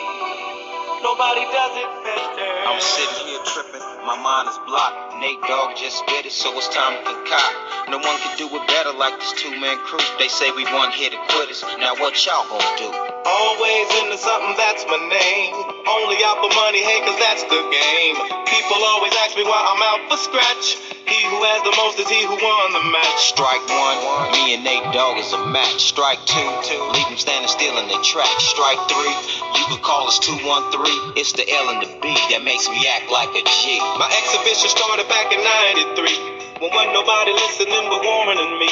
[1.07, 2.51] Nobody does it better.
[2.67, 5.10] I'm sitting here tripping, my mind is blocked.
[5.21, 7.91] Nate Dogg just spit it, so it's time to concoct.
[7.91, 10.01] No one can do it better like this two man crew.
[10.19, 11.63] They say we one here to quit us.
[11.79, 13.10] Now what y'all gonna do?
[13.27, 15.53] Always into something, that's my name.
[15.85, 18.17] Only out for money, hey, cause that's the game.
[18.49, 20.81] People always ask me why I'm out for scratch.
[21.05, 23.21] He who has the most is he who won the match.
[23.29, 25.85] Strike one, me and Nate Dogg is a match.
[25.85, 26.49] Strike two,
[26.97, 28.33] leave them standing still in their track.
[28.41, 29.13] Strike three,
[29.59, 31.21] you can call us 213.
[31.21, 33.77] It's the L and the B that makes me act like a G.
[34.01, 35.45] My exhibition started back in
[35.93, 36.63] 93.
[36.63, 38.71] When wasn't nobody listening but Warren and me.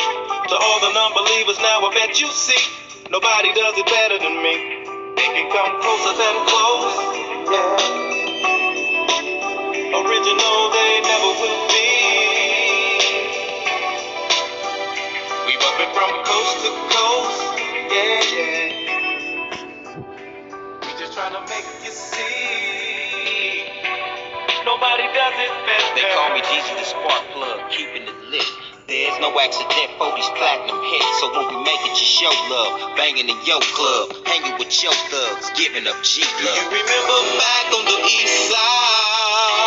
[0.49, 2.78] To all the non-believers now I bet you see.
[3.11, 4.55] Nobody does it better than me.
[5.17, 6.97] They can come closer than close.
[7.49, 8.05] Yeah.
[9.97, 11.89] Original, they never will be.
[15.47, 17.43] We bumping from coast to coast.
[17.91, 18.97] Yeah, yeah.
[20.83, 23.65] We just trying to make you see.
[24.67, 25.95] Nobody does it better.
[25.97, 28.18] They call me Jesus the Spark Plug, keeping it lit.
[28.89, 31.21] There's no accident for these platinum hits.
[31.21, 32.97] So when we make it, just show love.
[32.97, 36.57] Banging in your club, hanging with your thugs, giving up G love.
[36.57, 39.58] You remember back on the east side?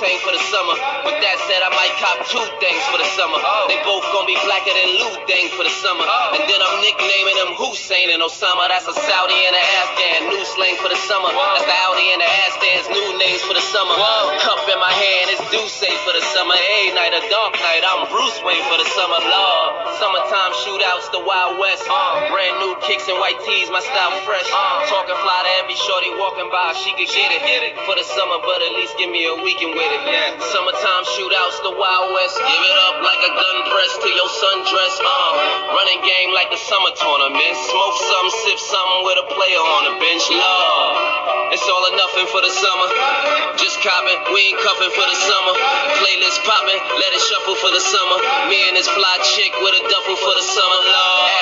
[0.00, 0.72] Tang for the summer.
[1.04, 3.36] With that said, I might cop two things for the summer.
[3.68, 6.08] They both gonna be blacker than Lou Dang for the summer.
[6.08, 8.64] And then I'm nicknaming them Hussein and Osama.
[8.72, 10.18] That's a Saudi and an Afghan.
[10.32, 11.28] New slang for the summer.
[11.28, 12.86] That's the Audi and the Afghans.
[12.96, 13.92] New names for the summer.
[14.40, 16.56] Cup in my hand is Duce for the summer.
[16.56, 17.84] A night, a dark night.
[17.84, 19.20] I'm Bruce Wayne for the summer.
[19.20, 19.79] Lord.
[20.00, 21.84] Summertime shootouts, the Wild West.
[21.84, 22.32] Uh.
[22.32, 24.48] Brand new kicks and white tees, my style fresh.
[24.48, 24.88] Uh.
[24.88, 27.76] Talking fly to every shorty walking by, she could get it.
[27.84, 30.00] For the summer, but at least give me a weekend with it.
[30.40, 32.32] Summertime shootouts, the Wild West.
[32.40, 34.94] Give it up like a gun press to your sundress.
[35.04, 35.04] Uh.
[35.04, 37.52] uh, running game like the summer tournament.
[37.68, 40.24] Smoke some, sip some with a player on the bench.
[40.32, 42.88] Lord, it's all or nothing for the summer.
[43.60, 45.54] Just copping, we ain't cuffing for the summer.
[46.00, 48.18] Playlist popping, let it shuffle for the summer.
[48.48, 50.78] Me and this fly chick with a duffel for the summer.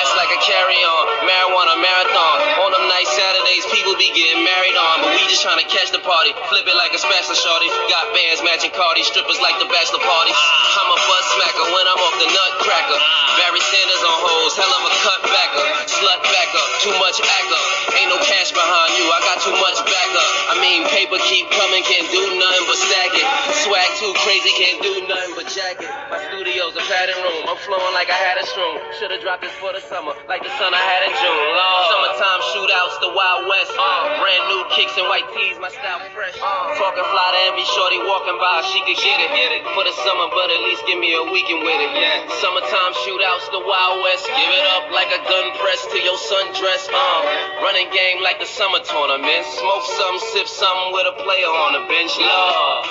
[0.01, 2.37] Ass like a carry on, marijuana marathon.
[2.65, 5.93] On them nice Saturdays, people be getting married on, but we just trying to catch
[5.93, 6.33] the party.
[6.49, 7.69] Flip it like a spatula shorty.
[7.93, 10.33] Got bands matching Cardi, strippers like the bachelor parties.
[10.33, 12.97] I'm a butt smacker when I'm off the nutcracker.
[13.37, 15.65] Barry Sanders on hoes, hell of a cutbacker.
[15.85, 17.61] Slut backer, too much actor.
[18.01, 20.29] Ain't no cash behind you, I got too much backup.
[20.49, 23.27] I mean, paper keep coming, can't do nothing but stack it.
[23.61, 25.91] Swag too crazy, can't do nothing but jack it.
[26.09, 28.79] My studio's a padded room, I'm flowing like I had shroom.
[28.99, 31.47] Should've dropped this for the summer, like the sun I had in June.
[31.55, 31.83] Lord.
[31.91, 33.71] Summertime shootouts, the Wild West.
[33.75, 36.35] Uh, brand new kicks and white tees, my style fresh.
[36.39, 39.29] Uh, talking fly to every shorty walking by, she could get it.
[39.33, 41.91] Get it for the summer, but at least give me a weekend with it.
[41.95, 42.27] Yeah.
[42.39, 44.27] Summertime shootouts, the Wild West.
[44.29, 46.87] Give it up like a gun press to your sundress.
[46.91, 47.19] Uh,
[47.65, 49.43] running game like the summer tournament.
[49.57, 52.13] Smoke some, sip some with a player on the bench.
[52.19, 52.85] Lord.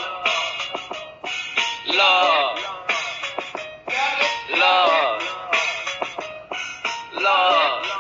[1.97, 2.59] Lord.
[4.59, 5.18] Lord.
[7.21, 7.98] Lord.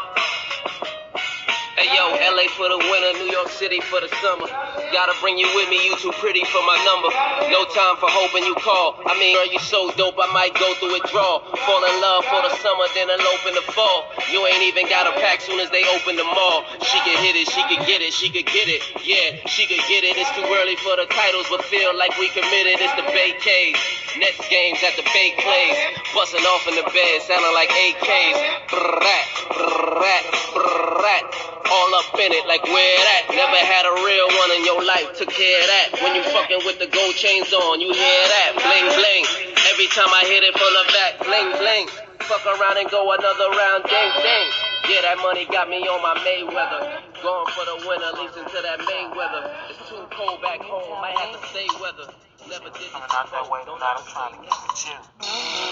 [1.98, 4.46] Yo, LA for the winter, New York City for the summer.
[4.94, 7.10] Gotta bring you with me, you too pretty for my number.
[7.50, 9.02] No time for hoping you call.
[9.02, 11.42] I mean, girl, you so dope, I might go through withdrawal.
[11.42, 14.14] Fall in love for the summer, then elope in the fall.
[14.30, 16.62] You ain't even got a pack soon as they open the mall.
[16.86, 18.78] She could hit it, she could get it, she could get it.
[19.02, 20.14] Yeah, she could get it.
[20.14, 22.78] It's too early for the titles, but feel like we committed.
[22.78, 23.74] It's the Bay K's.
[24.22, 25.78] Next games at the Bay Clays.
[26.14, 28.38] Busting off in the bed, sounding like AKs.
[28.70, 31.58] Brrrat, brrrat, brrrat.
[31.70, 33.32] All up in it, like where that?
[33.32, 35.86] Never had a real one in your life, took care of that.
[36.02, 38.58] When you fucking with the gold chains on, you hear that?
[38.58, 39.24] Bling bling.
[39.72, 41.86] Every time I hit it from the back, bling bling.
[42.28, 44.48] Fuck around and go another round, ding ding.
[44.88, 47.00] Yeah, that money got me on my Mayweather.
[47.20, 49.52] Going for the winner, leasing to that Mayweather.
[49.68, 52.12] It's too cold back home, I have to stay weather.
[52.48, 54.96] Never did Coming out that way, don't I'm trying to get with you.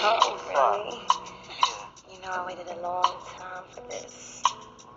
[0.05, 1.01] Oh, really?
[1.49, 2.13] Yeah.
[2.13, 4.43] You know, I waited a long time for this.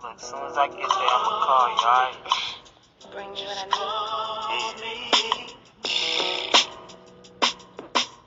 [0.03, 2.17] Look, as soon as I get there, I'm gonna call you, alright?
[3.11, 5.53] Bring me what I need.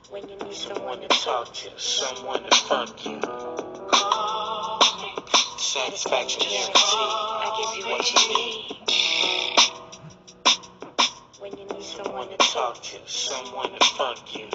[0.09, 3.19] When you need someone to talk to, someone to fuck you.
[5.57, 6.79] Satisfaction guarantee.
[7.43, 8.61] I give you what you need.
[11.39, 14.47] When you need someone to talk to, someone to fuck you.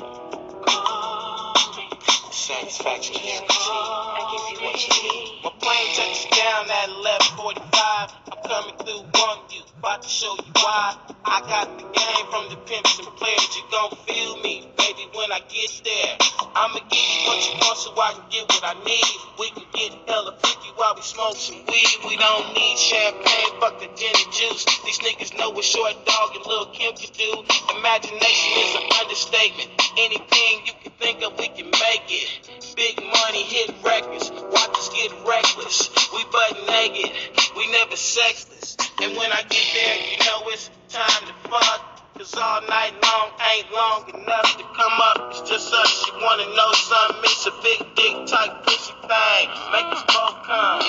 [2.33, 3.47] Satisfaction guarantee.
[3.51, 5.30] I give you what you need.
[5.45, 8.11] My plane touches down at 11:45.
[8.33, 10.95] I'm coming through on you, about to show you why.
[11.25, 13.57] I got the game from the pimps and players.
[13.57, 16.17] You gon' feel me, baby, when I get there.
[16.57, 19.17] I'ma give you what you want so I can get what I need.
[19.39, 21.93] We can get hella freaky while we smoke some weed.
[22.09, 24.65] We don't need champagne, fuck the gin and juice.
[24.81, 27.31] These niggas know what short dog and Lil Kim can do.
[27.77, 29.71] Imagination is an understatement.
[30.01, 32.49] Anything you can think of, we can make it.
[32.77, 35.93] Big money, hit records, watch us get reckless.
[36.17, 37.13] We butt naked,
[37.57, 38.77] we never sexless.
[39.03, 41.87] And when I get there, you know it's time to fuck.
[42.19, 45.31] Cause all night long ain't long enough to come up.
[45.31, 46.07] It's just us.
[46.07, 47.23] You wanna know something?
[47.23, 49.49] It's a big dick type pussy thing.
[49.71, 50.83] Make us both come.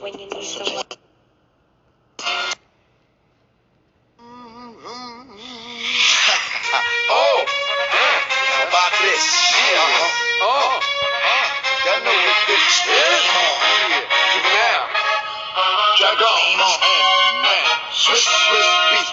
[0.00, 0.84] When you need someone.
[7.10, 7.44] oh,
[7.90, 8.22] damn.
[8.54, 9.24] How about this?
[9.58, 9.82] Yeah.
[9.82, 10.78] Oh, oh.
[11.84, 13.26] y'all know what this is.
[14.32, 14.78] Keep it.
[15.98, 17.27] Jack off.
[17.98, 19.10] Swizz, Swizz beat.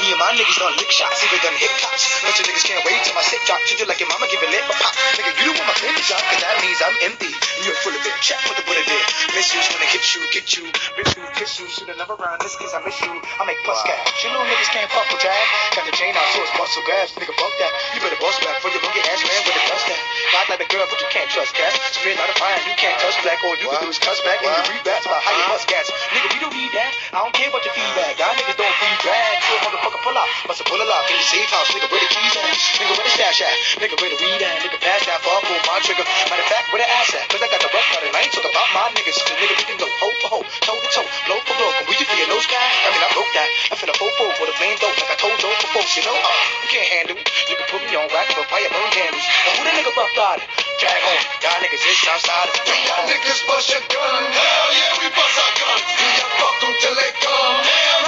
[0.00, 2.08] Me and my niggas done lick shots, even done hip tops.
[2.24, 3.60] Bunch of niggas can't wait till my set drop.
[3.68, 4.96] Treat you like your mama give it lit, but pop.
[5.20, 7.28] Nigga, you don't want my baby drop, cause that means I'm empty.
[7.28, 8.16] And you're full of it.
[8.24, 9.06] Check for the bullet there.
[9.36, 10.64] Missiles when they hit you, get you.
[10.96, 11.68] Miss you, kiss you.
[11.68, 12.40] Shoot another round.
[12.40, 13.12] This cause I miss you.
[13.12, 14.24] I make plus cash.
[14.24, 15.44] You little niggas can't fuck with drag.
[15.76, 17.12] Got the chain out, so it's muscle grabs.
[17.20, 17.72] Nigga, fuck that.
[17.92, 20.00] You better boss back for your look ass man with the dust that.
[20.32, 21.76] God like a girl, but you can't trust cats.
[21.92, 23.36] Spit out of fire, you can't touch black.
[23.44, 25.92] All you can do is cuss back and you rebats about how you bust cats.
[26.08, 26.92] Nigga, we don't need that.
[27.12, 28.13] I don't care about your feedback.
[28.14, 29.34] Y'all niggas don't free drag.
[29.42, 30.30] So motherfucker pull out.
[30.46, 31.66] Must have pull a lock in the safe house.
[31.74, 32.46] Nigga, where the keys at?
[32.78, 33.56] Nigga, where the stash at?
[33.82, 34.54] Nigga, where the weed at?
[34.62, 36.06] Nigga, pass that far, pull my trigger.
[36.30, 37.26] Matter of fact, where the ass at?
[37.26, 39.18] Cause I got the rough cut and I ain't talking about my niggas.
[39.18, 41.70] The nigga, we can go hoe for hoe, toe to toe, blow for blow.
[41.74, 42.62] Can we just be a nose guy?
[42.62, 43.48] I mean, I broke that.
[43.70, 46.06] I finna fold fold for the flame dope like I told those for folks, you
[46.06, 46.14] know?
[46.14, 46.30] Uh,
[46.62, 47.26] you can't handle it.
[47.50, 49.26] You can put me on rack for fire burn candles.
[49.26, 50.46] Now, who the nigga rough got it?
[50.78, 51.18] Drag on.
[51.42, 52.46] Y'all niggas is outside.
[52.62, 54.22] Y'all niggas bust your gun.
[54.22, 55.82] Hell yeah, we bust our guns.
[55.82, 57.56] Do y'all fuck them till they come?
[57.66, 57.94] Damn.
[57.94, 57.94] It's?
[57.94, 58.03] Hell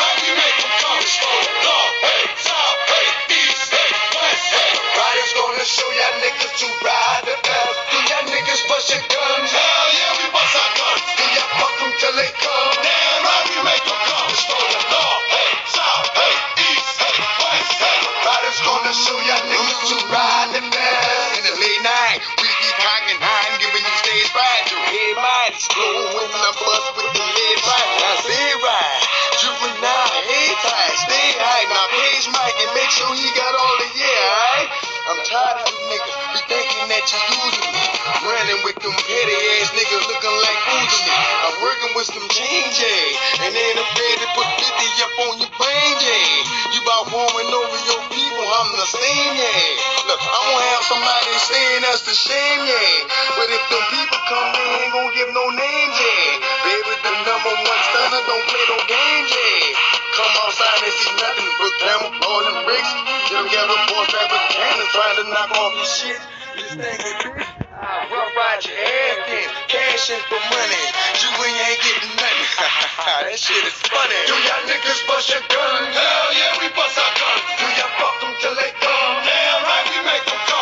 [26.28, 27.90] for the bust with the lead right.
[28.02, 28.45] I say right.
[28.45, 28.45] Juvenile, hey
[31.36, 31.64] stay high.
[31.68, 34.70] Now page Mike and make sure he got all the yeah, alright?
[35.06, 37.84] I'm tired of you niggas be thinking that you using me.
[38.26, 41.16] Running with them petty ass niggas looking like oozing me.
[41.46, 42.80] I'm working with some change.
[43.44, 46.74] And ain't afraid to put 50 up on your brain, yeah.
[46.74, 50.08] You about warming over your people, I'm the same, yeah.
[50.10, 53.06] Look, I'm gonna have somebody saying that's the shame, yeah.
[53.38, 56.26] But if them people come, they ain't gonna give no names, yeah.
[56.66, 59.85] Baby, the number one stunner don't play no games, yeah.
[60.16, 62.92] Come outside and see nothing but camera balls and bricks.
[63.28, 66.20] Get together, boys, back with cannons, trying to knock off your shit.
[66.56, 67.44] This thing is big.
[67.76, 70.84] I rough ride your ass then, cash in for money.
[71.20, 72.48] You ain't getting nothing.
[73.28, 74.20] that shit is funny.
[74.24, 75.84] Do y'all niggas bust your gun?
[75.84, 77.44] Hell yeah, we bust our guns.
[77.60, 79.12] Do y'all fuck them till they come?
[79.20, 80.56] Damn right, we make them come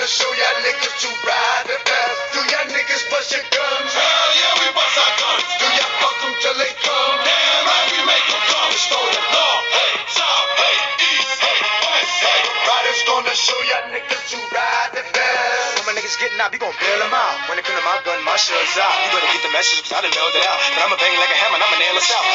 [0.00, 2.32] wanna show y'all niggas to ride the best.
[2.32, 3.92] Do y'all niggas bust your guns?
[3.92, 5.44] Hell yeah, we bust our guns.
[5.60, 7.16] Do y'all fuck them till they come?
[7.20, 8.72] Damn right, we make them come.
[8.80, 10.59] Stole the law, hey, top.
[12.90, 15.78] Riders gonna show ya niggas who ride the best.
[15.78, 17.46] When my niggas getting out, we gon' bail them out.
[17.46, 18.90] When it come to my gun, my shit's out.
[19.06, 20.58] You better get the message, cause I done mailed it out.
[20.74, 22.26] But I'ma bang like a hammer, and I'ma nail us out.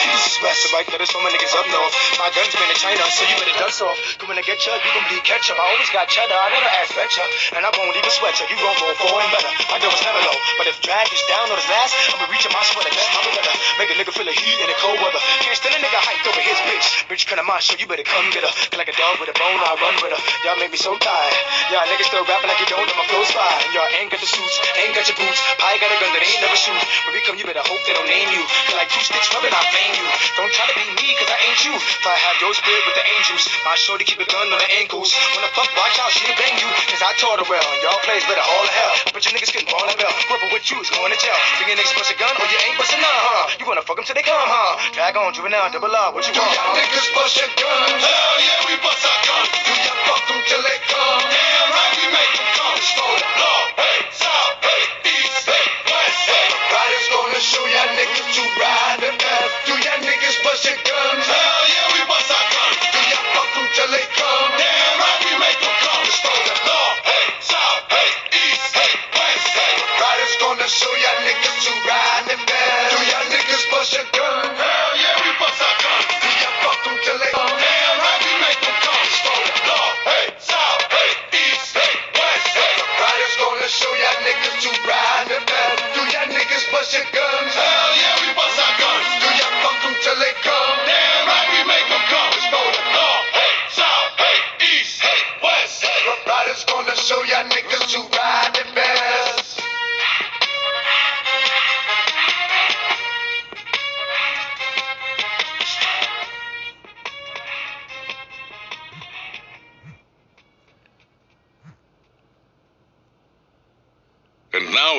[0.47, 1.91] West, so right there, there's so many niggas up north.
[2.23, 3.99] My guns been in China, so you better dust off.
[4.15, 5.59] Cause when I get ya, you gon' bleed ketchup.
[5.59, 7.27] I always got cheddar, I never ask bet ya.
[7.59, 8.47] And I won't even sweat ya.
[8.47, 9.51] You gon' roll forward and better.
[9.67, 10.39] My gun was never low.
[10.55, 13.27] But if drag is down on his last, I'ma reach in my sweater, that's my
[13.27, 13.53] better.
[13.75, 15.19] Make a nigga feel the heat in the cold weather.
[15.43, 16.87] Can't stand a nigga hyped over his bitch.
[17.11, 18.53] Bitch, to my show, you better come get her.
[18.79, 20.23] Like a dog with a bone, I run with her.
[20.45, 21.33] Y'all make me so tired.
[21.73, 23.57] Y'all niggas still rapping like you don't know my flow's fire.
[23.65, 25.41] And y'all ain't got the suits, ain't got your boots.
[25.57, 26.77] Pie got a gun that ain't never shoot.
[27.09, 28.45] When we come, you better hope they don't name you.
[28.69, 30.05] Feel like two sticks rubbing, I flame you.
[30.37, 31.73] Don't try to be me, cause I ain't you.
[31.73, 34.69] If I have your spirit with the angels, my shorty keep a gun on the
[34.77, 35.09] ankles.
[35.33, 36.69] When the fuck watch out, she'll bang you.
[36.93, 38.93] Cause I taught her well, and y'all plays better all the hell.
[39.17, 40.13] But your niggas getting ball and bell.
[40.29, 41.33] Whoever with you is going to jail.
[41.57, 43.57] Think your niggas bust a gun, or you ain't busting none, huh?
[43.57, 44.77] You wanna fuck them till they come, huh?
[44.93, 46.53] Drag on, juvenile, double up, what you Do want?
[46.53, 47.97] y'all niggas bust your guns?
[47.97, 49.49] Hell yeah, we bust our guns.
[49.65, 49.73] Do y'all fuck them till they come?
[49.73, 49.83] Damn right, we make them come.
[49.83, 49.84] For the law, hey, south, hey, east, hey, west, hey.
[49.84, 49.84] Riders gonna show y'all niggas to ride the best.
[49.84, 49.84] Do y'all niggas bust your guns?
[49.84, 49.84] Hell yeah, we bust our guns.
[70.67, 72.89] Show y'all niggas to ride the best.
[72.91, 74.54] Do y'all niggas bust your guns?
[86.93, 87.24] Your guns?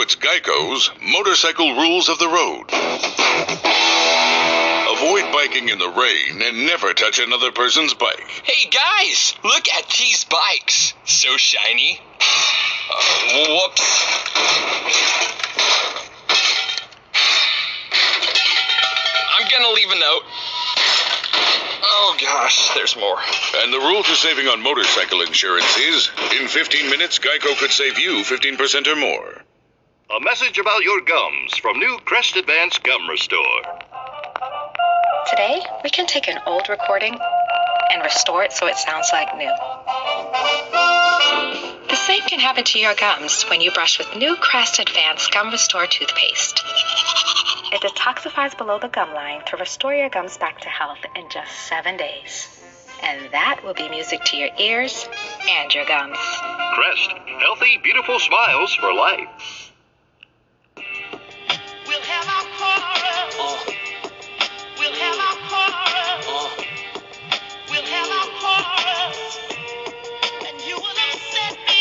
[0.06, 2.70] It's Geico's Motorcycle Rules of the Road.
[4.94, 8.20] Avoid biking in the rain and never touch another person's bike.
[8.44, 10.94] Hey guys, look at these bikes.
[11.06, 12.00] So shiny.
[12.88, 13.82] Uh, whoops.
[19.40, 20.22] I'm gonna leave a note.
[21.82, 23.18] Oh gosh, there's more.
[23.56, 26.08] And the rule to saving on motorcycle insurance is
[26.40, 29.42] in 15 minutes, Geico could save you 15% or more.
[30.08, 33.62] A message about your gums from new Crest Advanced Gum Restore.
[35.28, 37.18] Today, we can take an old recording
[37.92, 39.50] and restore it so it sounds like new.
[41.88, 45.50] The same can happen to your gums when you brush with new Crest Advanced Gum
[45.50, 46.62] Restore toothpaste.
[47.72, 51.52] It detoxifies below the gum line to restore your gums back to health in just
[51.66, 52.48] seven days.
[53.02, 55.08] And that will be music to your ears
[55.48, 56.16] and your gums.
[56.74, 57.10] Crest,
[57.40, 59.65] healthy, beautiful smiles for life.
[61.96, 63.56] We'll have our quarrel.
[63.56, 63.72] Uh,
[64.78, 66.50] we'll have our quarrel.
[66.50, 66.64] Uh,
[67.70, 69.65] we'll have our quarrel.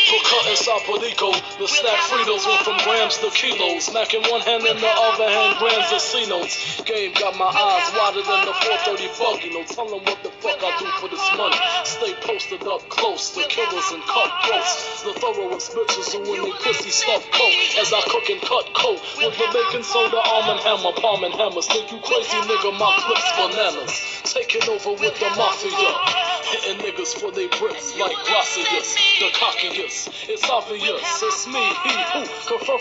[0.06, 3.90] For cutting Saporico, the snack Fritos went from grams to kilos.
[3.90, 6.80] Smacking one hand in the other hand, grams of C-notes.
[6.86, 9.50] Game got my eyes wider than the 430 buggy.
[9.50, 11.58] No telling what the fuck I do for this money.
[11.82, 15.02] Stay posted up close to killers and cutthroats.
[15.02, 17.56] The thoroughest bitches who in pussy stuff coat.
[17.82, 21.34] As I cook and cut coat with the baking soda, arm and hammer, palm and
[21.34, 21.66] hammers.
[21.66, 24.22] Think you crazy nigga, my clips bananas.
[24.22, 26.26] Taking over with the mafia.
[26.46, 29.95] Hitting niggas for they bricks like Gracias, the cockiest.
[30.28, 32.26] It's obvious, it's me, he, who.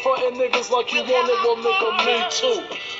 [0.05, 2.59] Frontin' niggas like you want it, well nigga, me too.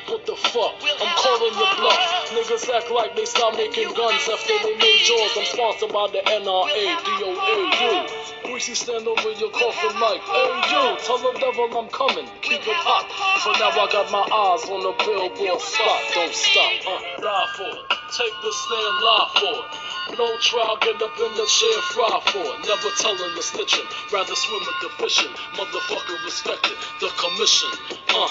[0.09, 0.73] What the fuck?
[0.81, 2.01] I'm calling your bluff.
[2.33, 5.33] Niggas act like they stop making guns after they made yours.
[5.37, 8.25] I'm sponsored by the NRA, DOA, you.
[8.49, 12.79] Greasy stand over your coffin like, hey you, tell the devil I'm coming, keep it
[12.85, 13.09] hot.
[13.41, 17.73] For now I got my eyes on the billboard spot, don't stop, uh, die for
[17.73, 17.85] it.
[18.13, 19.95] Take the stand, lie for it.
[20.13, 22.57] No trial, get up in the chair, fry for it.
[22.69, 25.32] Never telling the snitching, rather swim with the fishing.
[25.56, 27.72] Motherfucker respected the commission,
[28.10, 28.30] uh,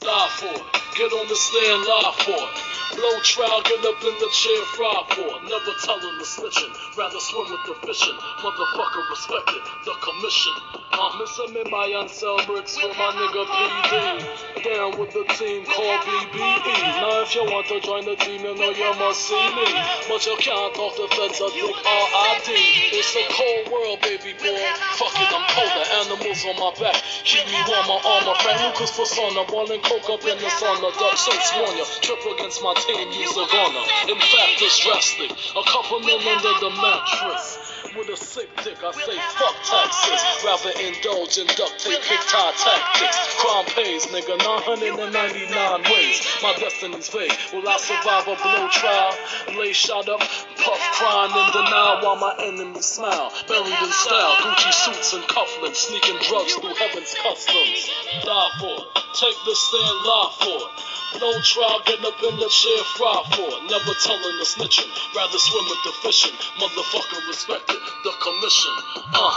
[0.00, 0.64] die for it.
[0.94, 2.74] Get on the stand, lie for it.
[2.94, 5.42] Blow trial, get up in the chair, fry for it.
[5.50, 8.14] Never telling the snitching, rather swim with the fishing.
[8.38, 10.54] Motherfucker respected the commission.
[10.94, 14.62] Uh, missing me my unsell bricks with my nigga PD.
[14.62, 16.76] Down with the team called BBE.
[17.02, 19.66] Now if you want to join the team, you know you must see me.
[20.06, 22.52] But you can't talk to the feds are dick R.I.D.
[22.94, 24.62] It's a cold world, baby boy.
[24.94, 25.84] Fuck it, I'm colder.
[26.02, 26.98] Animals on my back.
[27.24, 28.36] Keep me warm, my armor.
[28.42, 29.44] Frank persona.
[29.48, 30.90] Boiling coke up in the sauna.
[30.98, 31.84] Duck Saints warn ya.
[32.02, 33.84] Trip against my team, use a gunner.
[34.10, 35.30] In fact, it's drastic.
[35.30, 37.74] A couple mil under the mattress.
[37.94, 40.20] With a sick dick, I say fuck taxes.
[40.42, 43.18] Rather indulge in duct tape, hit tie tactics.
[43.38, 46.18] Crime pays, nigga, 999 ways.
[46.42, 47.30] My destiny's vague.
[47.52, 49.14] Will I survive a blow trial?
[49.58, 53.30] Lay shot up, puff crying in denial while my enemies smile.
[53.46, 54.72] Buried in style, Gucci
[55.12, 57.90] and cufflinks, sneaking drugs through heaven's customs.
[58.24, 61.03] Die for take the stand, lie for.
[61.20, 63.62] No trial, get up in the chair, fry for it.
[63.70, 66.34] Never telling the snitching, rather swim with the fishing.
[66.58, 68.74] Motherfucker respected the commission.
[69.14, 69.34] Uh,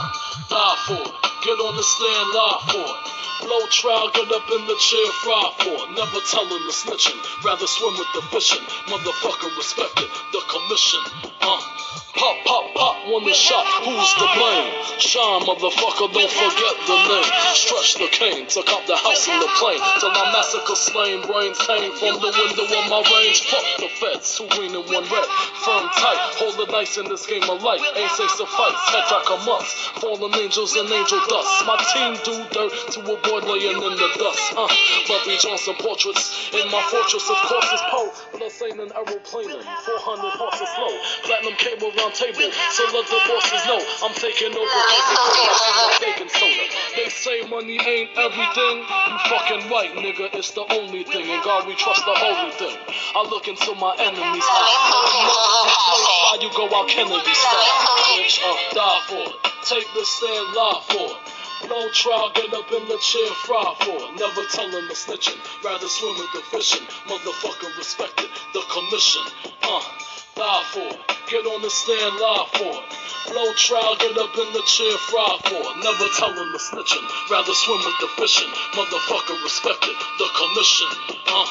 [0.49, 1.13] die for it.
[1.45, 3.17] Get on the stand, lie for it.
[3.45, 5.89] Blow trial, get up in the chair, fry for it.
[5.93, 8.65] Never telling the snitching, rather swim with the fishing.
[8.89, 11.01] Motherfucker respected the commission.
[11.45, 11.61] Uh,
[12.17, 14.73] pop, pop, pop, one the shot, who's to blame?
[14.97, 17.29] Shine, motherfucker, don't forget the name.
[17.53, 19.79] Stretch the cane, took out the house in the plane.
[20.01, 23.43] Till I massacre slain, brains hang from the window of my range.
[23.51, 25.27] Fuck the feds, two green and one red.
[25.63, 27.81] Firm tight, hold the dice in this game of life.
[27.95, 29.75] Ain't say suffice, head back a must.
[29.99, 31.51] Fallen angels and angel dust.
[31.67, 34.43] My team do dirt to avoid laying in the dust.
[34.55, 34.67] Uh,
[35.07, 38.11] Bumpy Johnson portraits in my fortress, of course, is Poe.
[38.67, 39.47] Ain't an aeroplane.
[39.49, 40.93] 400 horses slow.
[41.23, 44.79] Platinum cable round table, so let the bosses know I'm taking over.
[44.91, 46.65] Coca-Cola, baking soda.
[46.95, 48.75] They say money ain't everything.
[48.83, 50.35] You fucking right, nigga.
[50.35, 51.29] It's the only thing.
[51.29, 52.77] In God we trust the holy thing.
[53.15, 54.75] I look into my enemy's eyes.
[56.21, 57.79] Why you go out Kennedy style?
[58.13, 59.37] Bitch, uh, die for it.
[59.65, 61.69] Take the stand, lie for it.
[61.69, 64.19] No trial, get up in the chair, fry for it.
[64.19, 66.85] Never telling the snitching, rather swim with the fishing.
[67.07, 69.23] Motherfucker respected the commission.
[69.63, 69.81] Uh,
[70.37, 70.89] die for.
[71.29, 73.33] Get on the stand, lie for it.
[73.33, 75.65] Blow trial, get up in the chair, fry for.
[75.81, 78.49] Never telling the snitching, rather swim with the fishing.
[78.77, 80.87] Motherfucker respected the commission.
[81.27, 81.45] Uh.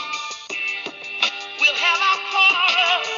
[1.60, 3.15] We'll have our quarrels.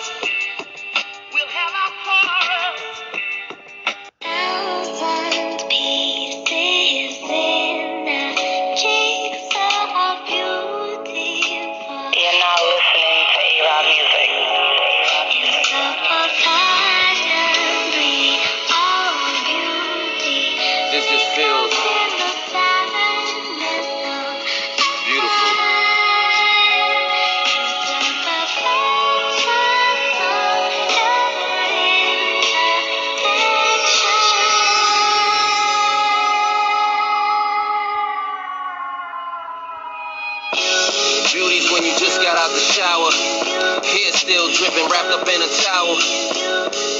[44.18, 45.94] Still dripping, wrapped up in a towel.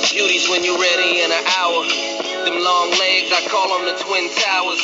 [0.07, 1.83] Beauties when you're ready in an hour.
[2.47, 4.83] Them long legs, I call them the Twin Towers.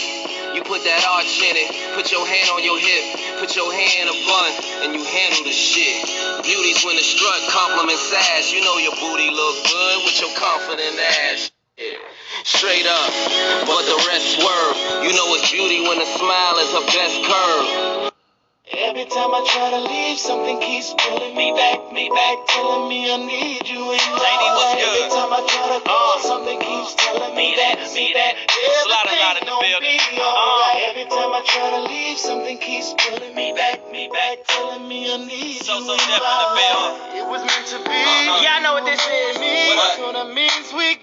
[0.50, 4.10] You put that arch in it, put your hand on your hip, put your hand
[4.10, 4.50] a bun,
[4.86, 6.06] and you handle the shit.
[6.42, 8.50] Beauties when the strut compliments ass.
[8.50, 11.50] You know your booty look good with your confident ass.
[12.44, 13.10] Straight up,
[13.66, 14.76] but the rest swerve.
[15.06, 18.13] You know it's beauty when the smile is her best curve.
[18.72, 23.12] Every time I try to leave, something keeps pulling me back, me back, telling me
[23.12, 25.04] I need you in my Lady, what's good?
[25.04, 28.32] Every time I try to go, something keeps telling me that, me that
[28.88, 30.00] Slaughter out in everything the gon' building.
[30.00, 30.80] be alright.
[30.80, 35.12] Every time I try to leave, something keeps pulling me back, me back, telling me
[35.12, 37.20] I need So, you so in my the life.
[37.20, 38.00] It was meant to be.
[38.00, 38.40] Uh-huh.
[38.40, 39.36] Yeah, I know what this is.
[39.36, 40.16] What?
[40.16, 40.96] That means we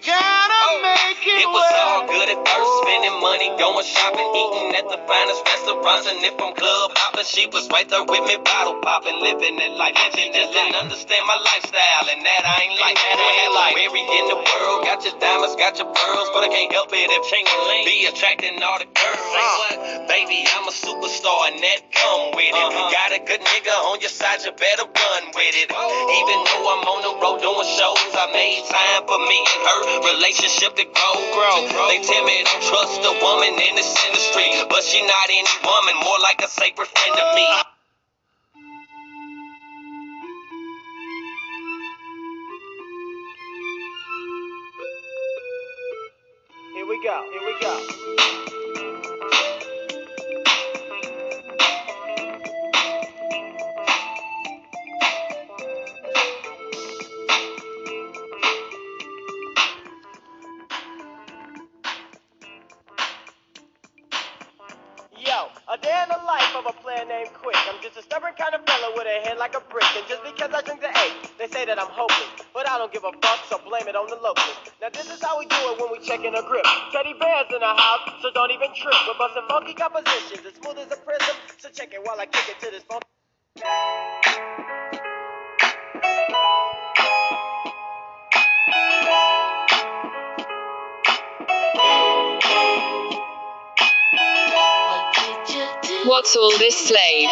[3.21, 7.69] money, going shopping, eating at the finest restaurants, and if I'm club hopping, she was
[7.69, 9.93] right there with me, bottle popping, living that life.
[9.93, 13.17] And she just didn't understand my lifestyle, and that I ain't like that.
[13.21, 16.49] I ain't like every in the world, got your diamonds, got your pearls, but I
[16.49, 19.21] can't help it if Ching-a-ling be attracting all the girls.
[19.21, 19.77] Uh-huh.
[19.77, 20.09] What?
[20.09, 22.57] Baby, I'm a superstar, and that come with it.
[22.57, 22.89] Uh-huh.
[22.89, 25.69] Got a good nigga on your side, you better run with it.
[25.73, 29.81] Even though I'm on the road doing shows, I made time for me and her
[30.13, 31.57] relationship to grow, grow.
[31.89, 35.95] They tell me don't trust a woman in this industry, but she not any woman,
[36.05, 37.47] more like a sacred friend to me.
[46.75, 47.17] Here we go.
[47.33, 48.40] Here we go.
[76.41, 76.65] A grip.
[76.91, 78.95] Teddy bears in the house, so don't even trip.
[79.07, 81.35] We're busting funky compositions, as smooth as a prism.
[81.57, 83.03] So check it while I kick it to this funk.
[96.05, 97.29] What's all this, slave?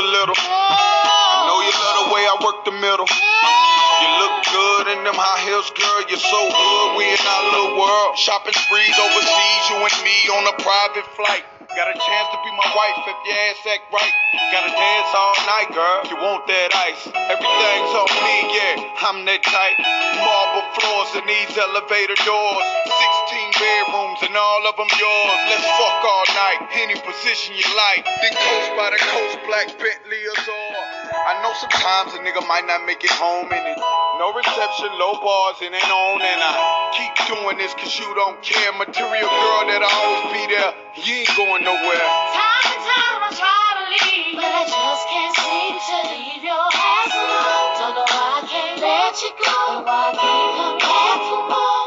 [0.00, 3.04] A little, I know you love the way I work the middle.
[3.04, 6.00] You look good in them high heels, girl.
[6.08, 6.86] You're so good.
[6.96, 8.16] We in our little world.
[8.16, 11.44] Shopping sprees overseas, you and me on a private flight.
[11.76, 14.14] Got a chance to be my wife if your ass act right.
[14.50, 16.00] Gotta dance all night, girl.
[16.08, 17.04] You want that ice?
[17.06, 19.04] Everything's on me, yeah.
[19.06, 19.78] I'm that type.
[20.18, 22.66] Marble floors and these elevator doors.
[22.90, 25.38] 16 bedrooms and all of them yours.
[25.52, 26.60] Let's fuck all night.
[26.80, 28.08] Any position you like.
[28.08, 30.72] Then coast by the coast, black Bentley Azure.
[31.12, 33.84] I know sometimes a nigga might not make it home and it's
[34.16, 36.24] no reception, low bars, it ain't on.
[36.24, 36.52] And I
[36.96, 38.72] keep doing this cause you don't care.
[38.80, 40.72] Material girl that I always be there.
[41.04, 42.06] You ain't going nowhere.
[42.32, 46.66] Time and time I try to leave, but I just can't seem to leave your
[46.68, 47.70] ass alone.
[47.76, 51.42] Don't know why I can't let you go, and why I can't come back for
[51.48, 51.79] more.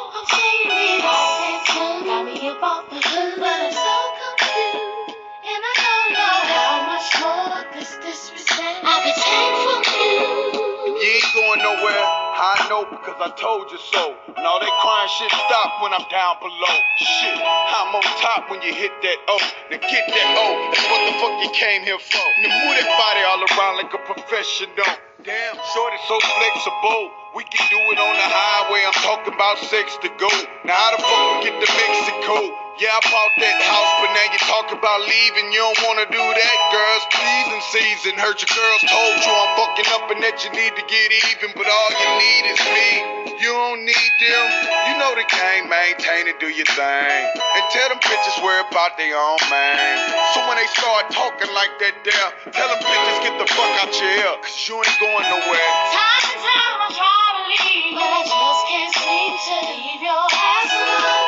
[9.06, 9.14] You.
[11.04, 12.04] Ain't going nowhere.
[12.40, 14.16] I know because I told you so.
[14.36, 16.76] And all that crying shit stop when I'm down below.
[17.00, 19.36] Shit, I'm on top when you hit that O.
[19.72, 20.48] Now get that O.
[20.72, 22.28] That's what the fuck you came here for.
[22.44, 24.88] Now move that body all around like a professional.
[25.24, 27.12] Damn, shorty so flexible.
[27.36, 28.84] We can do it on the highway.
[28.88, 30.32] I'm talking about sex to go.
[30.64, 32.63] Now how the fuck we get to Mexico?
[32.82, 35.54] Yeah, I bought that house, but now you talk about leaving.
[35.54, 37.04] You don't wanna do that, girls.
[37.14, 38.18] Please and season.
[38.18, 41.54] Heard your girls told you I'm fucking up and that you need to get even,
[41.54, 42.90] but all you need is me.
[43.46, 44.46] You don't need them.
[44.90, 47.22] You know they can't maintain it, do your thing.
[47.38, 50.10] And tell them bitches where about they own man.
[50.34, 53.94] So when they start talking like that there, tell them bitches get the fuck out
[53.94, 55.70] your ear, cause you ain't going nowhere.
[55.94, 60.26] Time and time I try to leave, but I just can't seem to leave your
[60.26, 61.23] ass alone.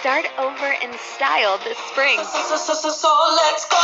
[0.00, 2.18] Start over in style this spring.
[2.18, 3.78] So, so, so, so let's go.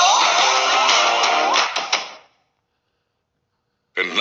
[3.97, 4.14] And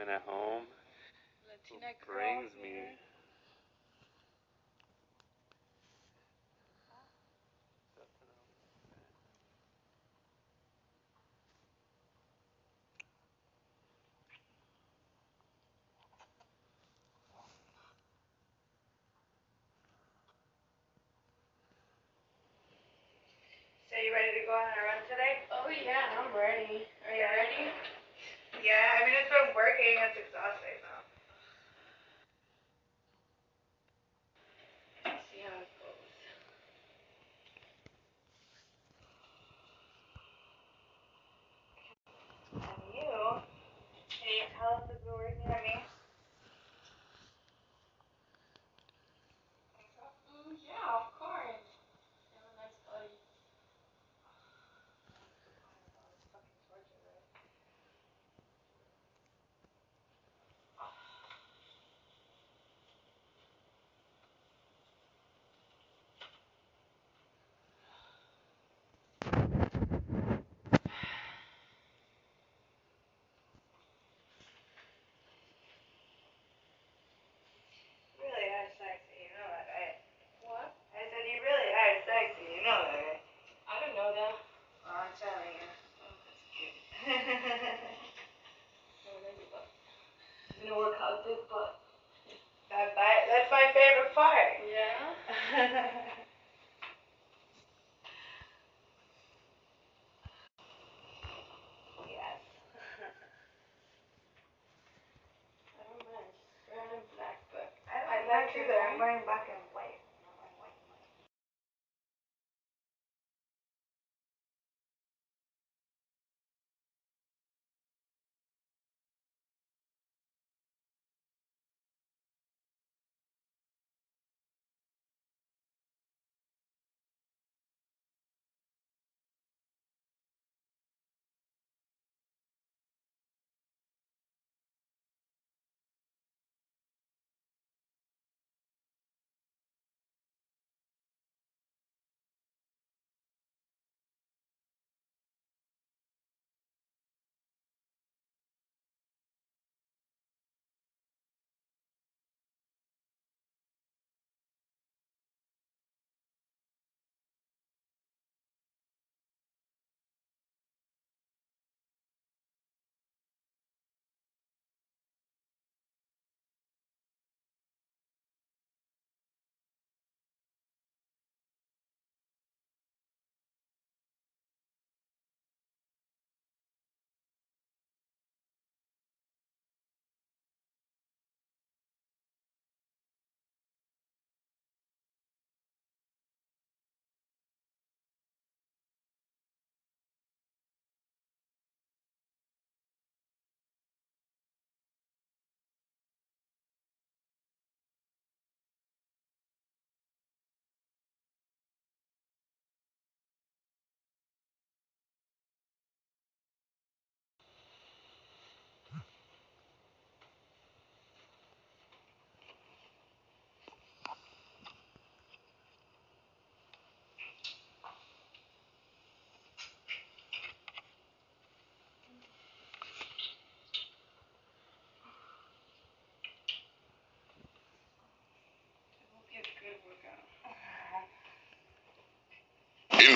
[0.00, 0.64] Woman at home
[1.44, 2.99] Latina who brings me.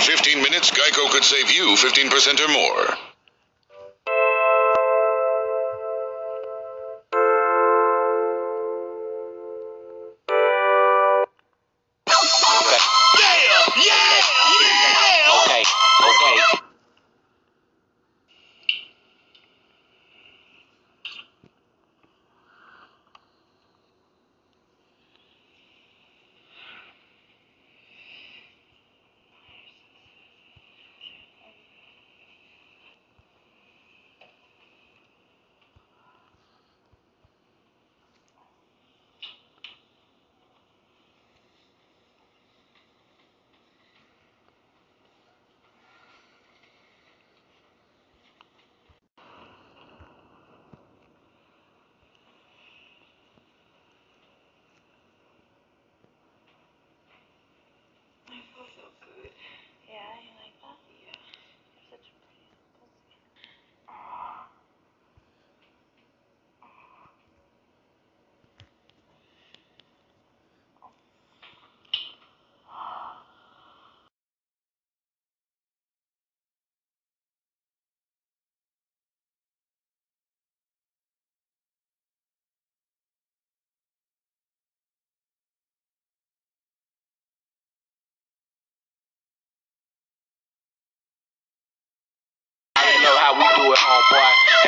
[0.05, 2.97] 15 minutes, Geico could save you 15% or more.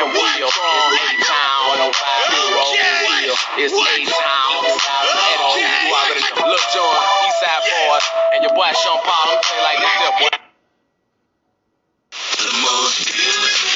[0.06, 0.36] Homeboy.
[0.36, 0.54] And Will, it's
[1.24, 2.30] A-Town, 105
[3.06, 3.34] Will.
[3.58, 6.46] It's A-Town, and all you already know.
[6.46, 6.94] Look, John,
[7.26, 10.30] East Side Boyz, and your boy Sean Paul, I'm you like this, there, boy.
[12.38, 13.75] The most beautiful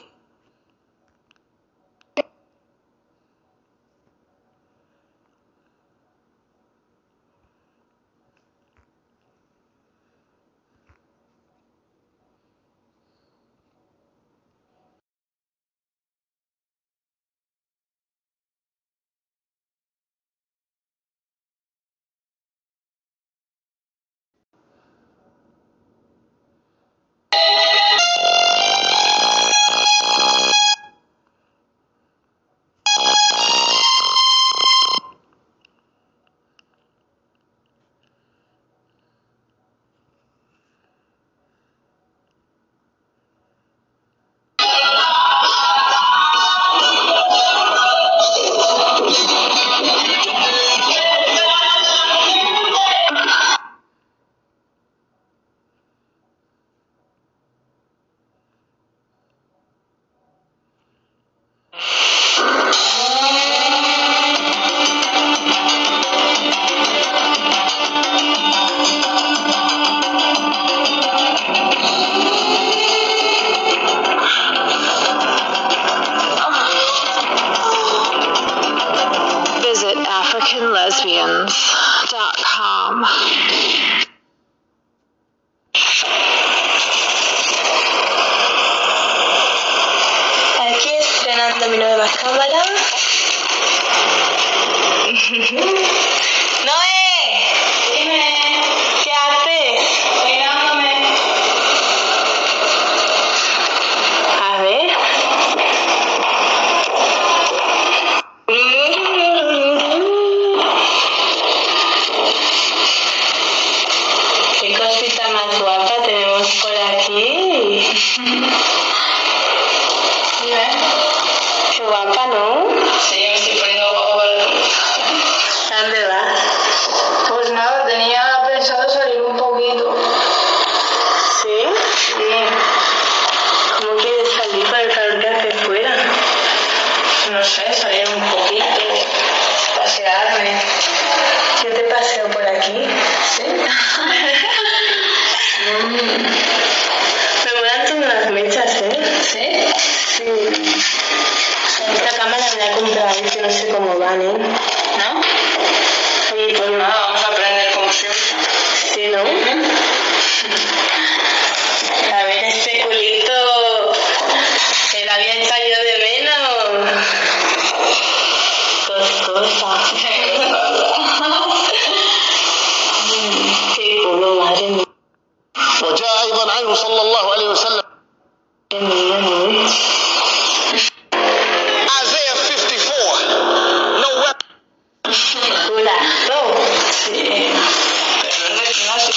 [187.13, 187.23] Sí.
[187.23, 189.11] Pero es de clase.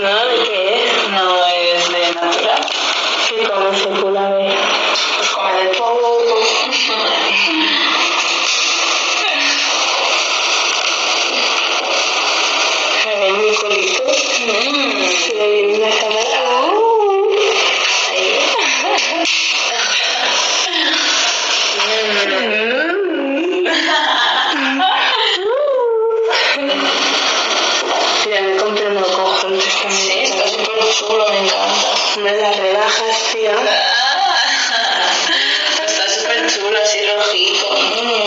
[0.00, 0.44] ¿No?
[0.44, 1.08] Qué es?
[1.10, 2.66] No, es de natural.
[3.28, 4.54] ¿Qué come Secula B?
[5.16, 6.04] Pues come de todo.
[13.02, 14.02] ¿Se ven mi colito?
[14.14, 16.43] ¿Se le viene una cámara?
[31.08, 32.16] me encanta.
[32.22, 33.54] Me las tía.
[33.56, 34.36] Ah,
[35.86, 37.66] está súper chulo, así rojito.
[38.02, 38.24] Mm.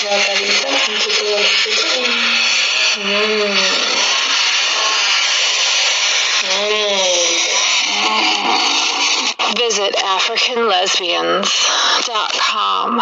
[0.00, 0.16] Poquito de
[2.96, 3.44] Mm.
[9.56, 13.00] Visit AfricanLesbians.com.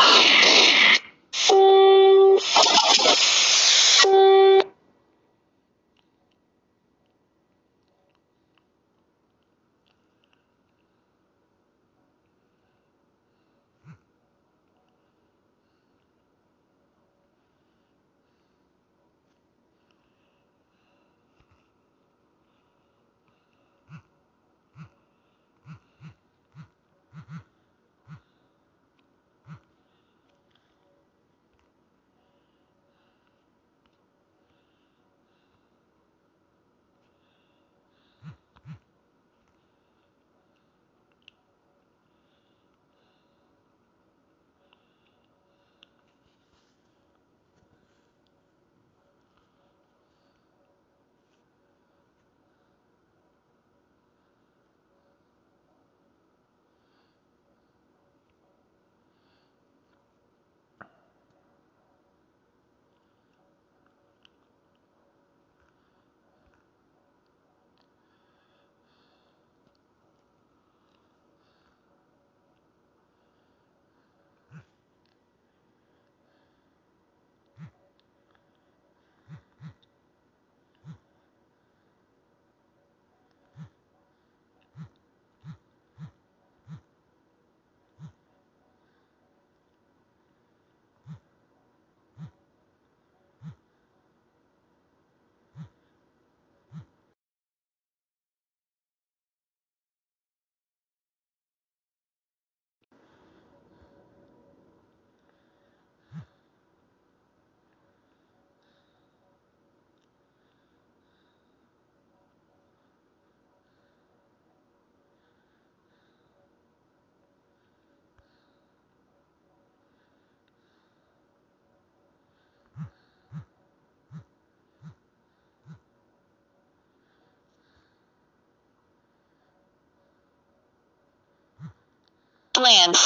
[132.59, 132.97] Land.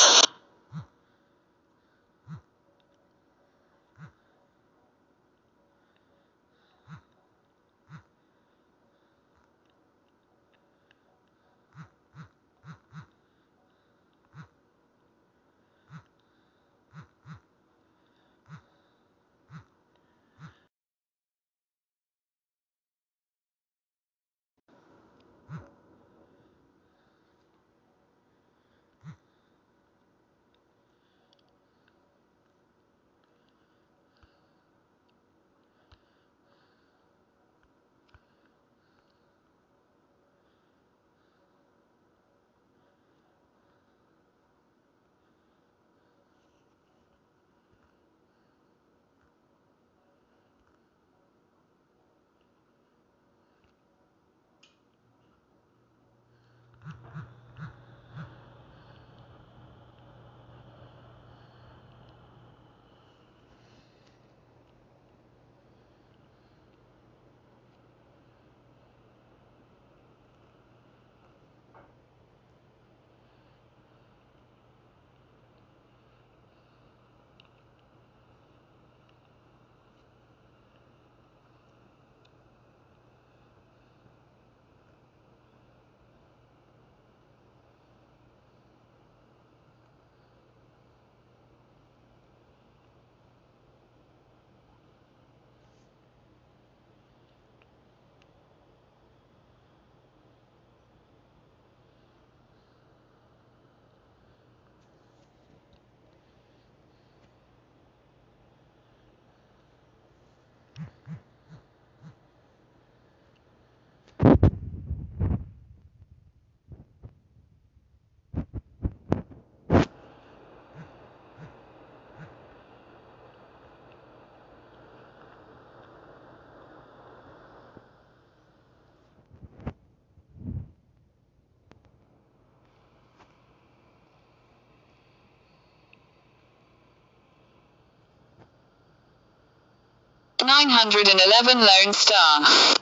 [140.45, 142.82] 911 Lone Star.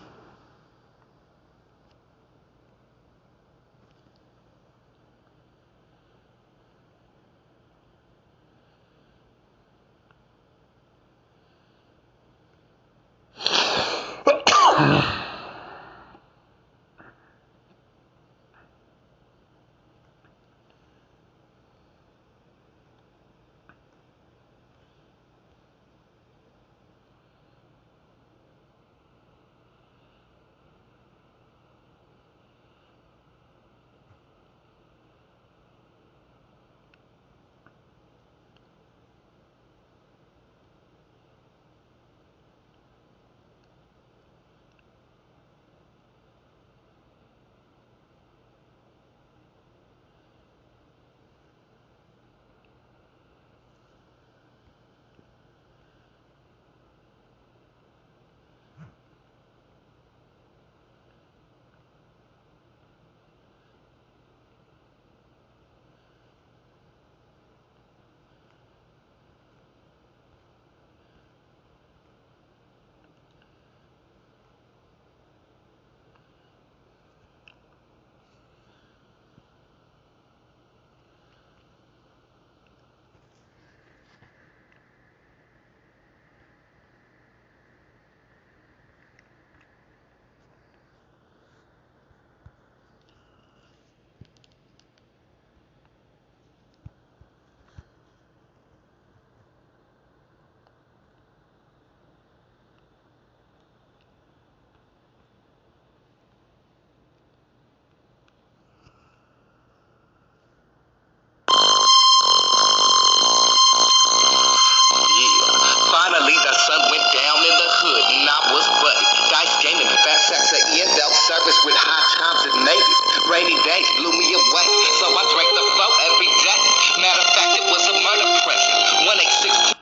[120.30, 122.94] And fast sex at end belt service with high times at Navy.
[123.26, 124.68] Rainy days blew me away,
[125.02, 126.60] so I drank the flow every day.
[127.02, 129.10] Matter of fact, it was a murder present.
[129.10, 129.74] 186.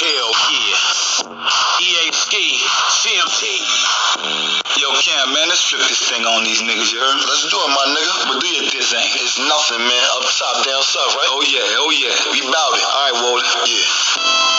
[0.00, 1.84] Hell yeah.
[1.84, 2.44] EA Ski,
[3.04, 3.42] CMT.
[4.80, 7.20] Yo, Cam, man, let's flip this thing on these niggas, you heard?
[7.28, 8.12] Let's do it, my nigga.
[8.32, 9.12] But do your diss ain't.
[9.20, 10.04] It's nothing, man.
[10.16, 11.28] Up top, down south, right?
[11.28, 12.16] Oh, yeah, oh, yeah.
[12.32, 12.84] We bout it.
[12.88, 13.68] All right, Walter.
[13.68, 13.84] Yeah.
[14.16, 14.53] Whoa.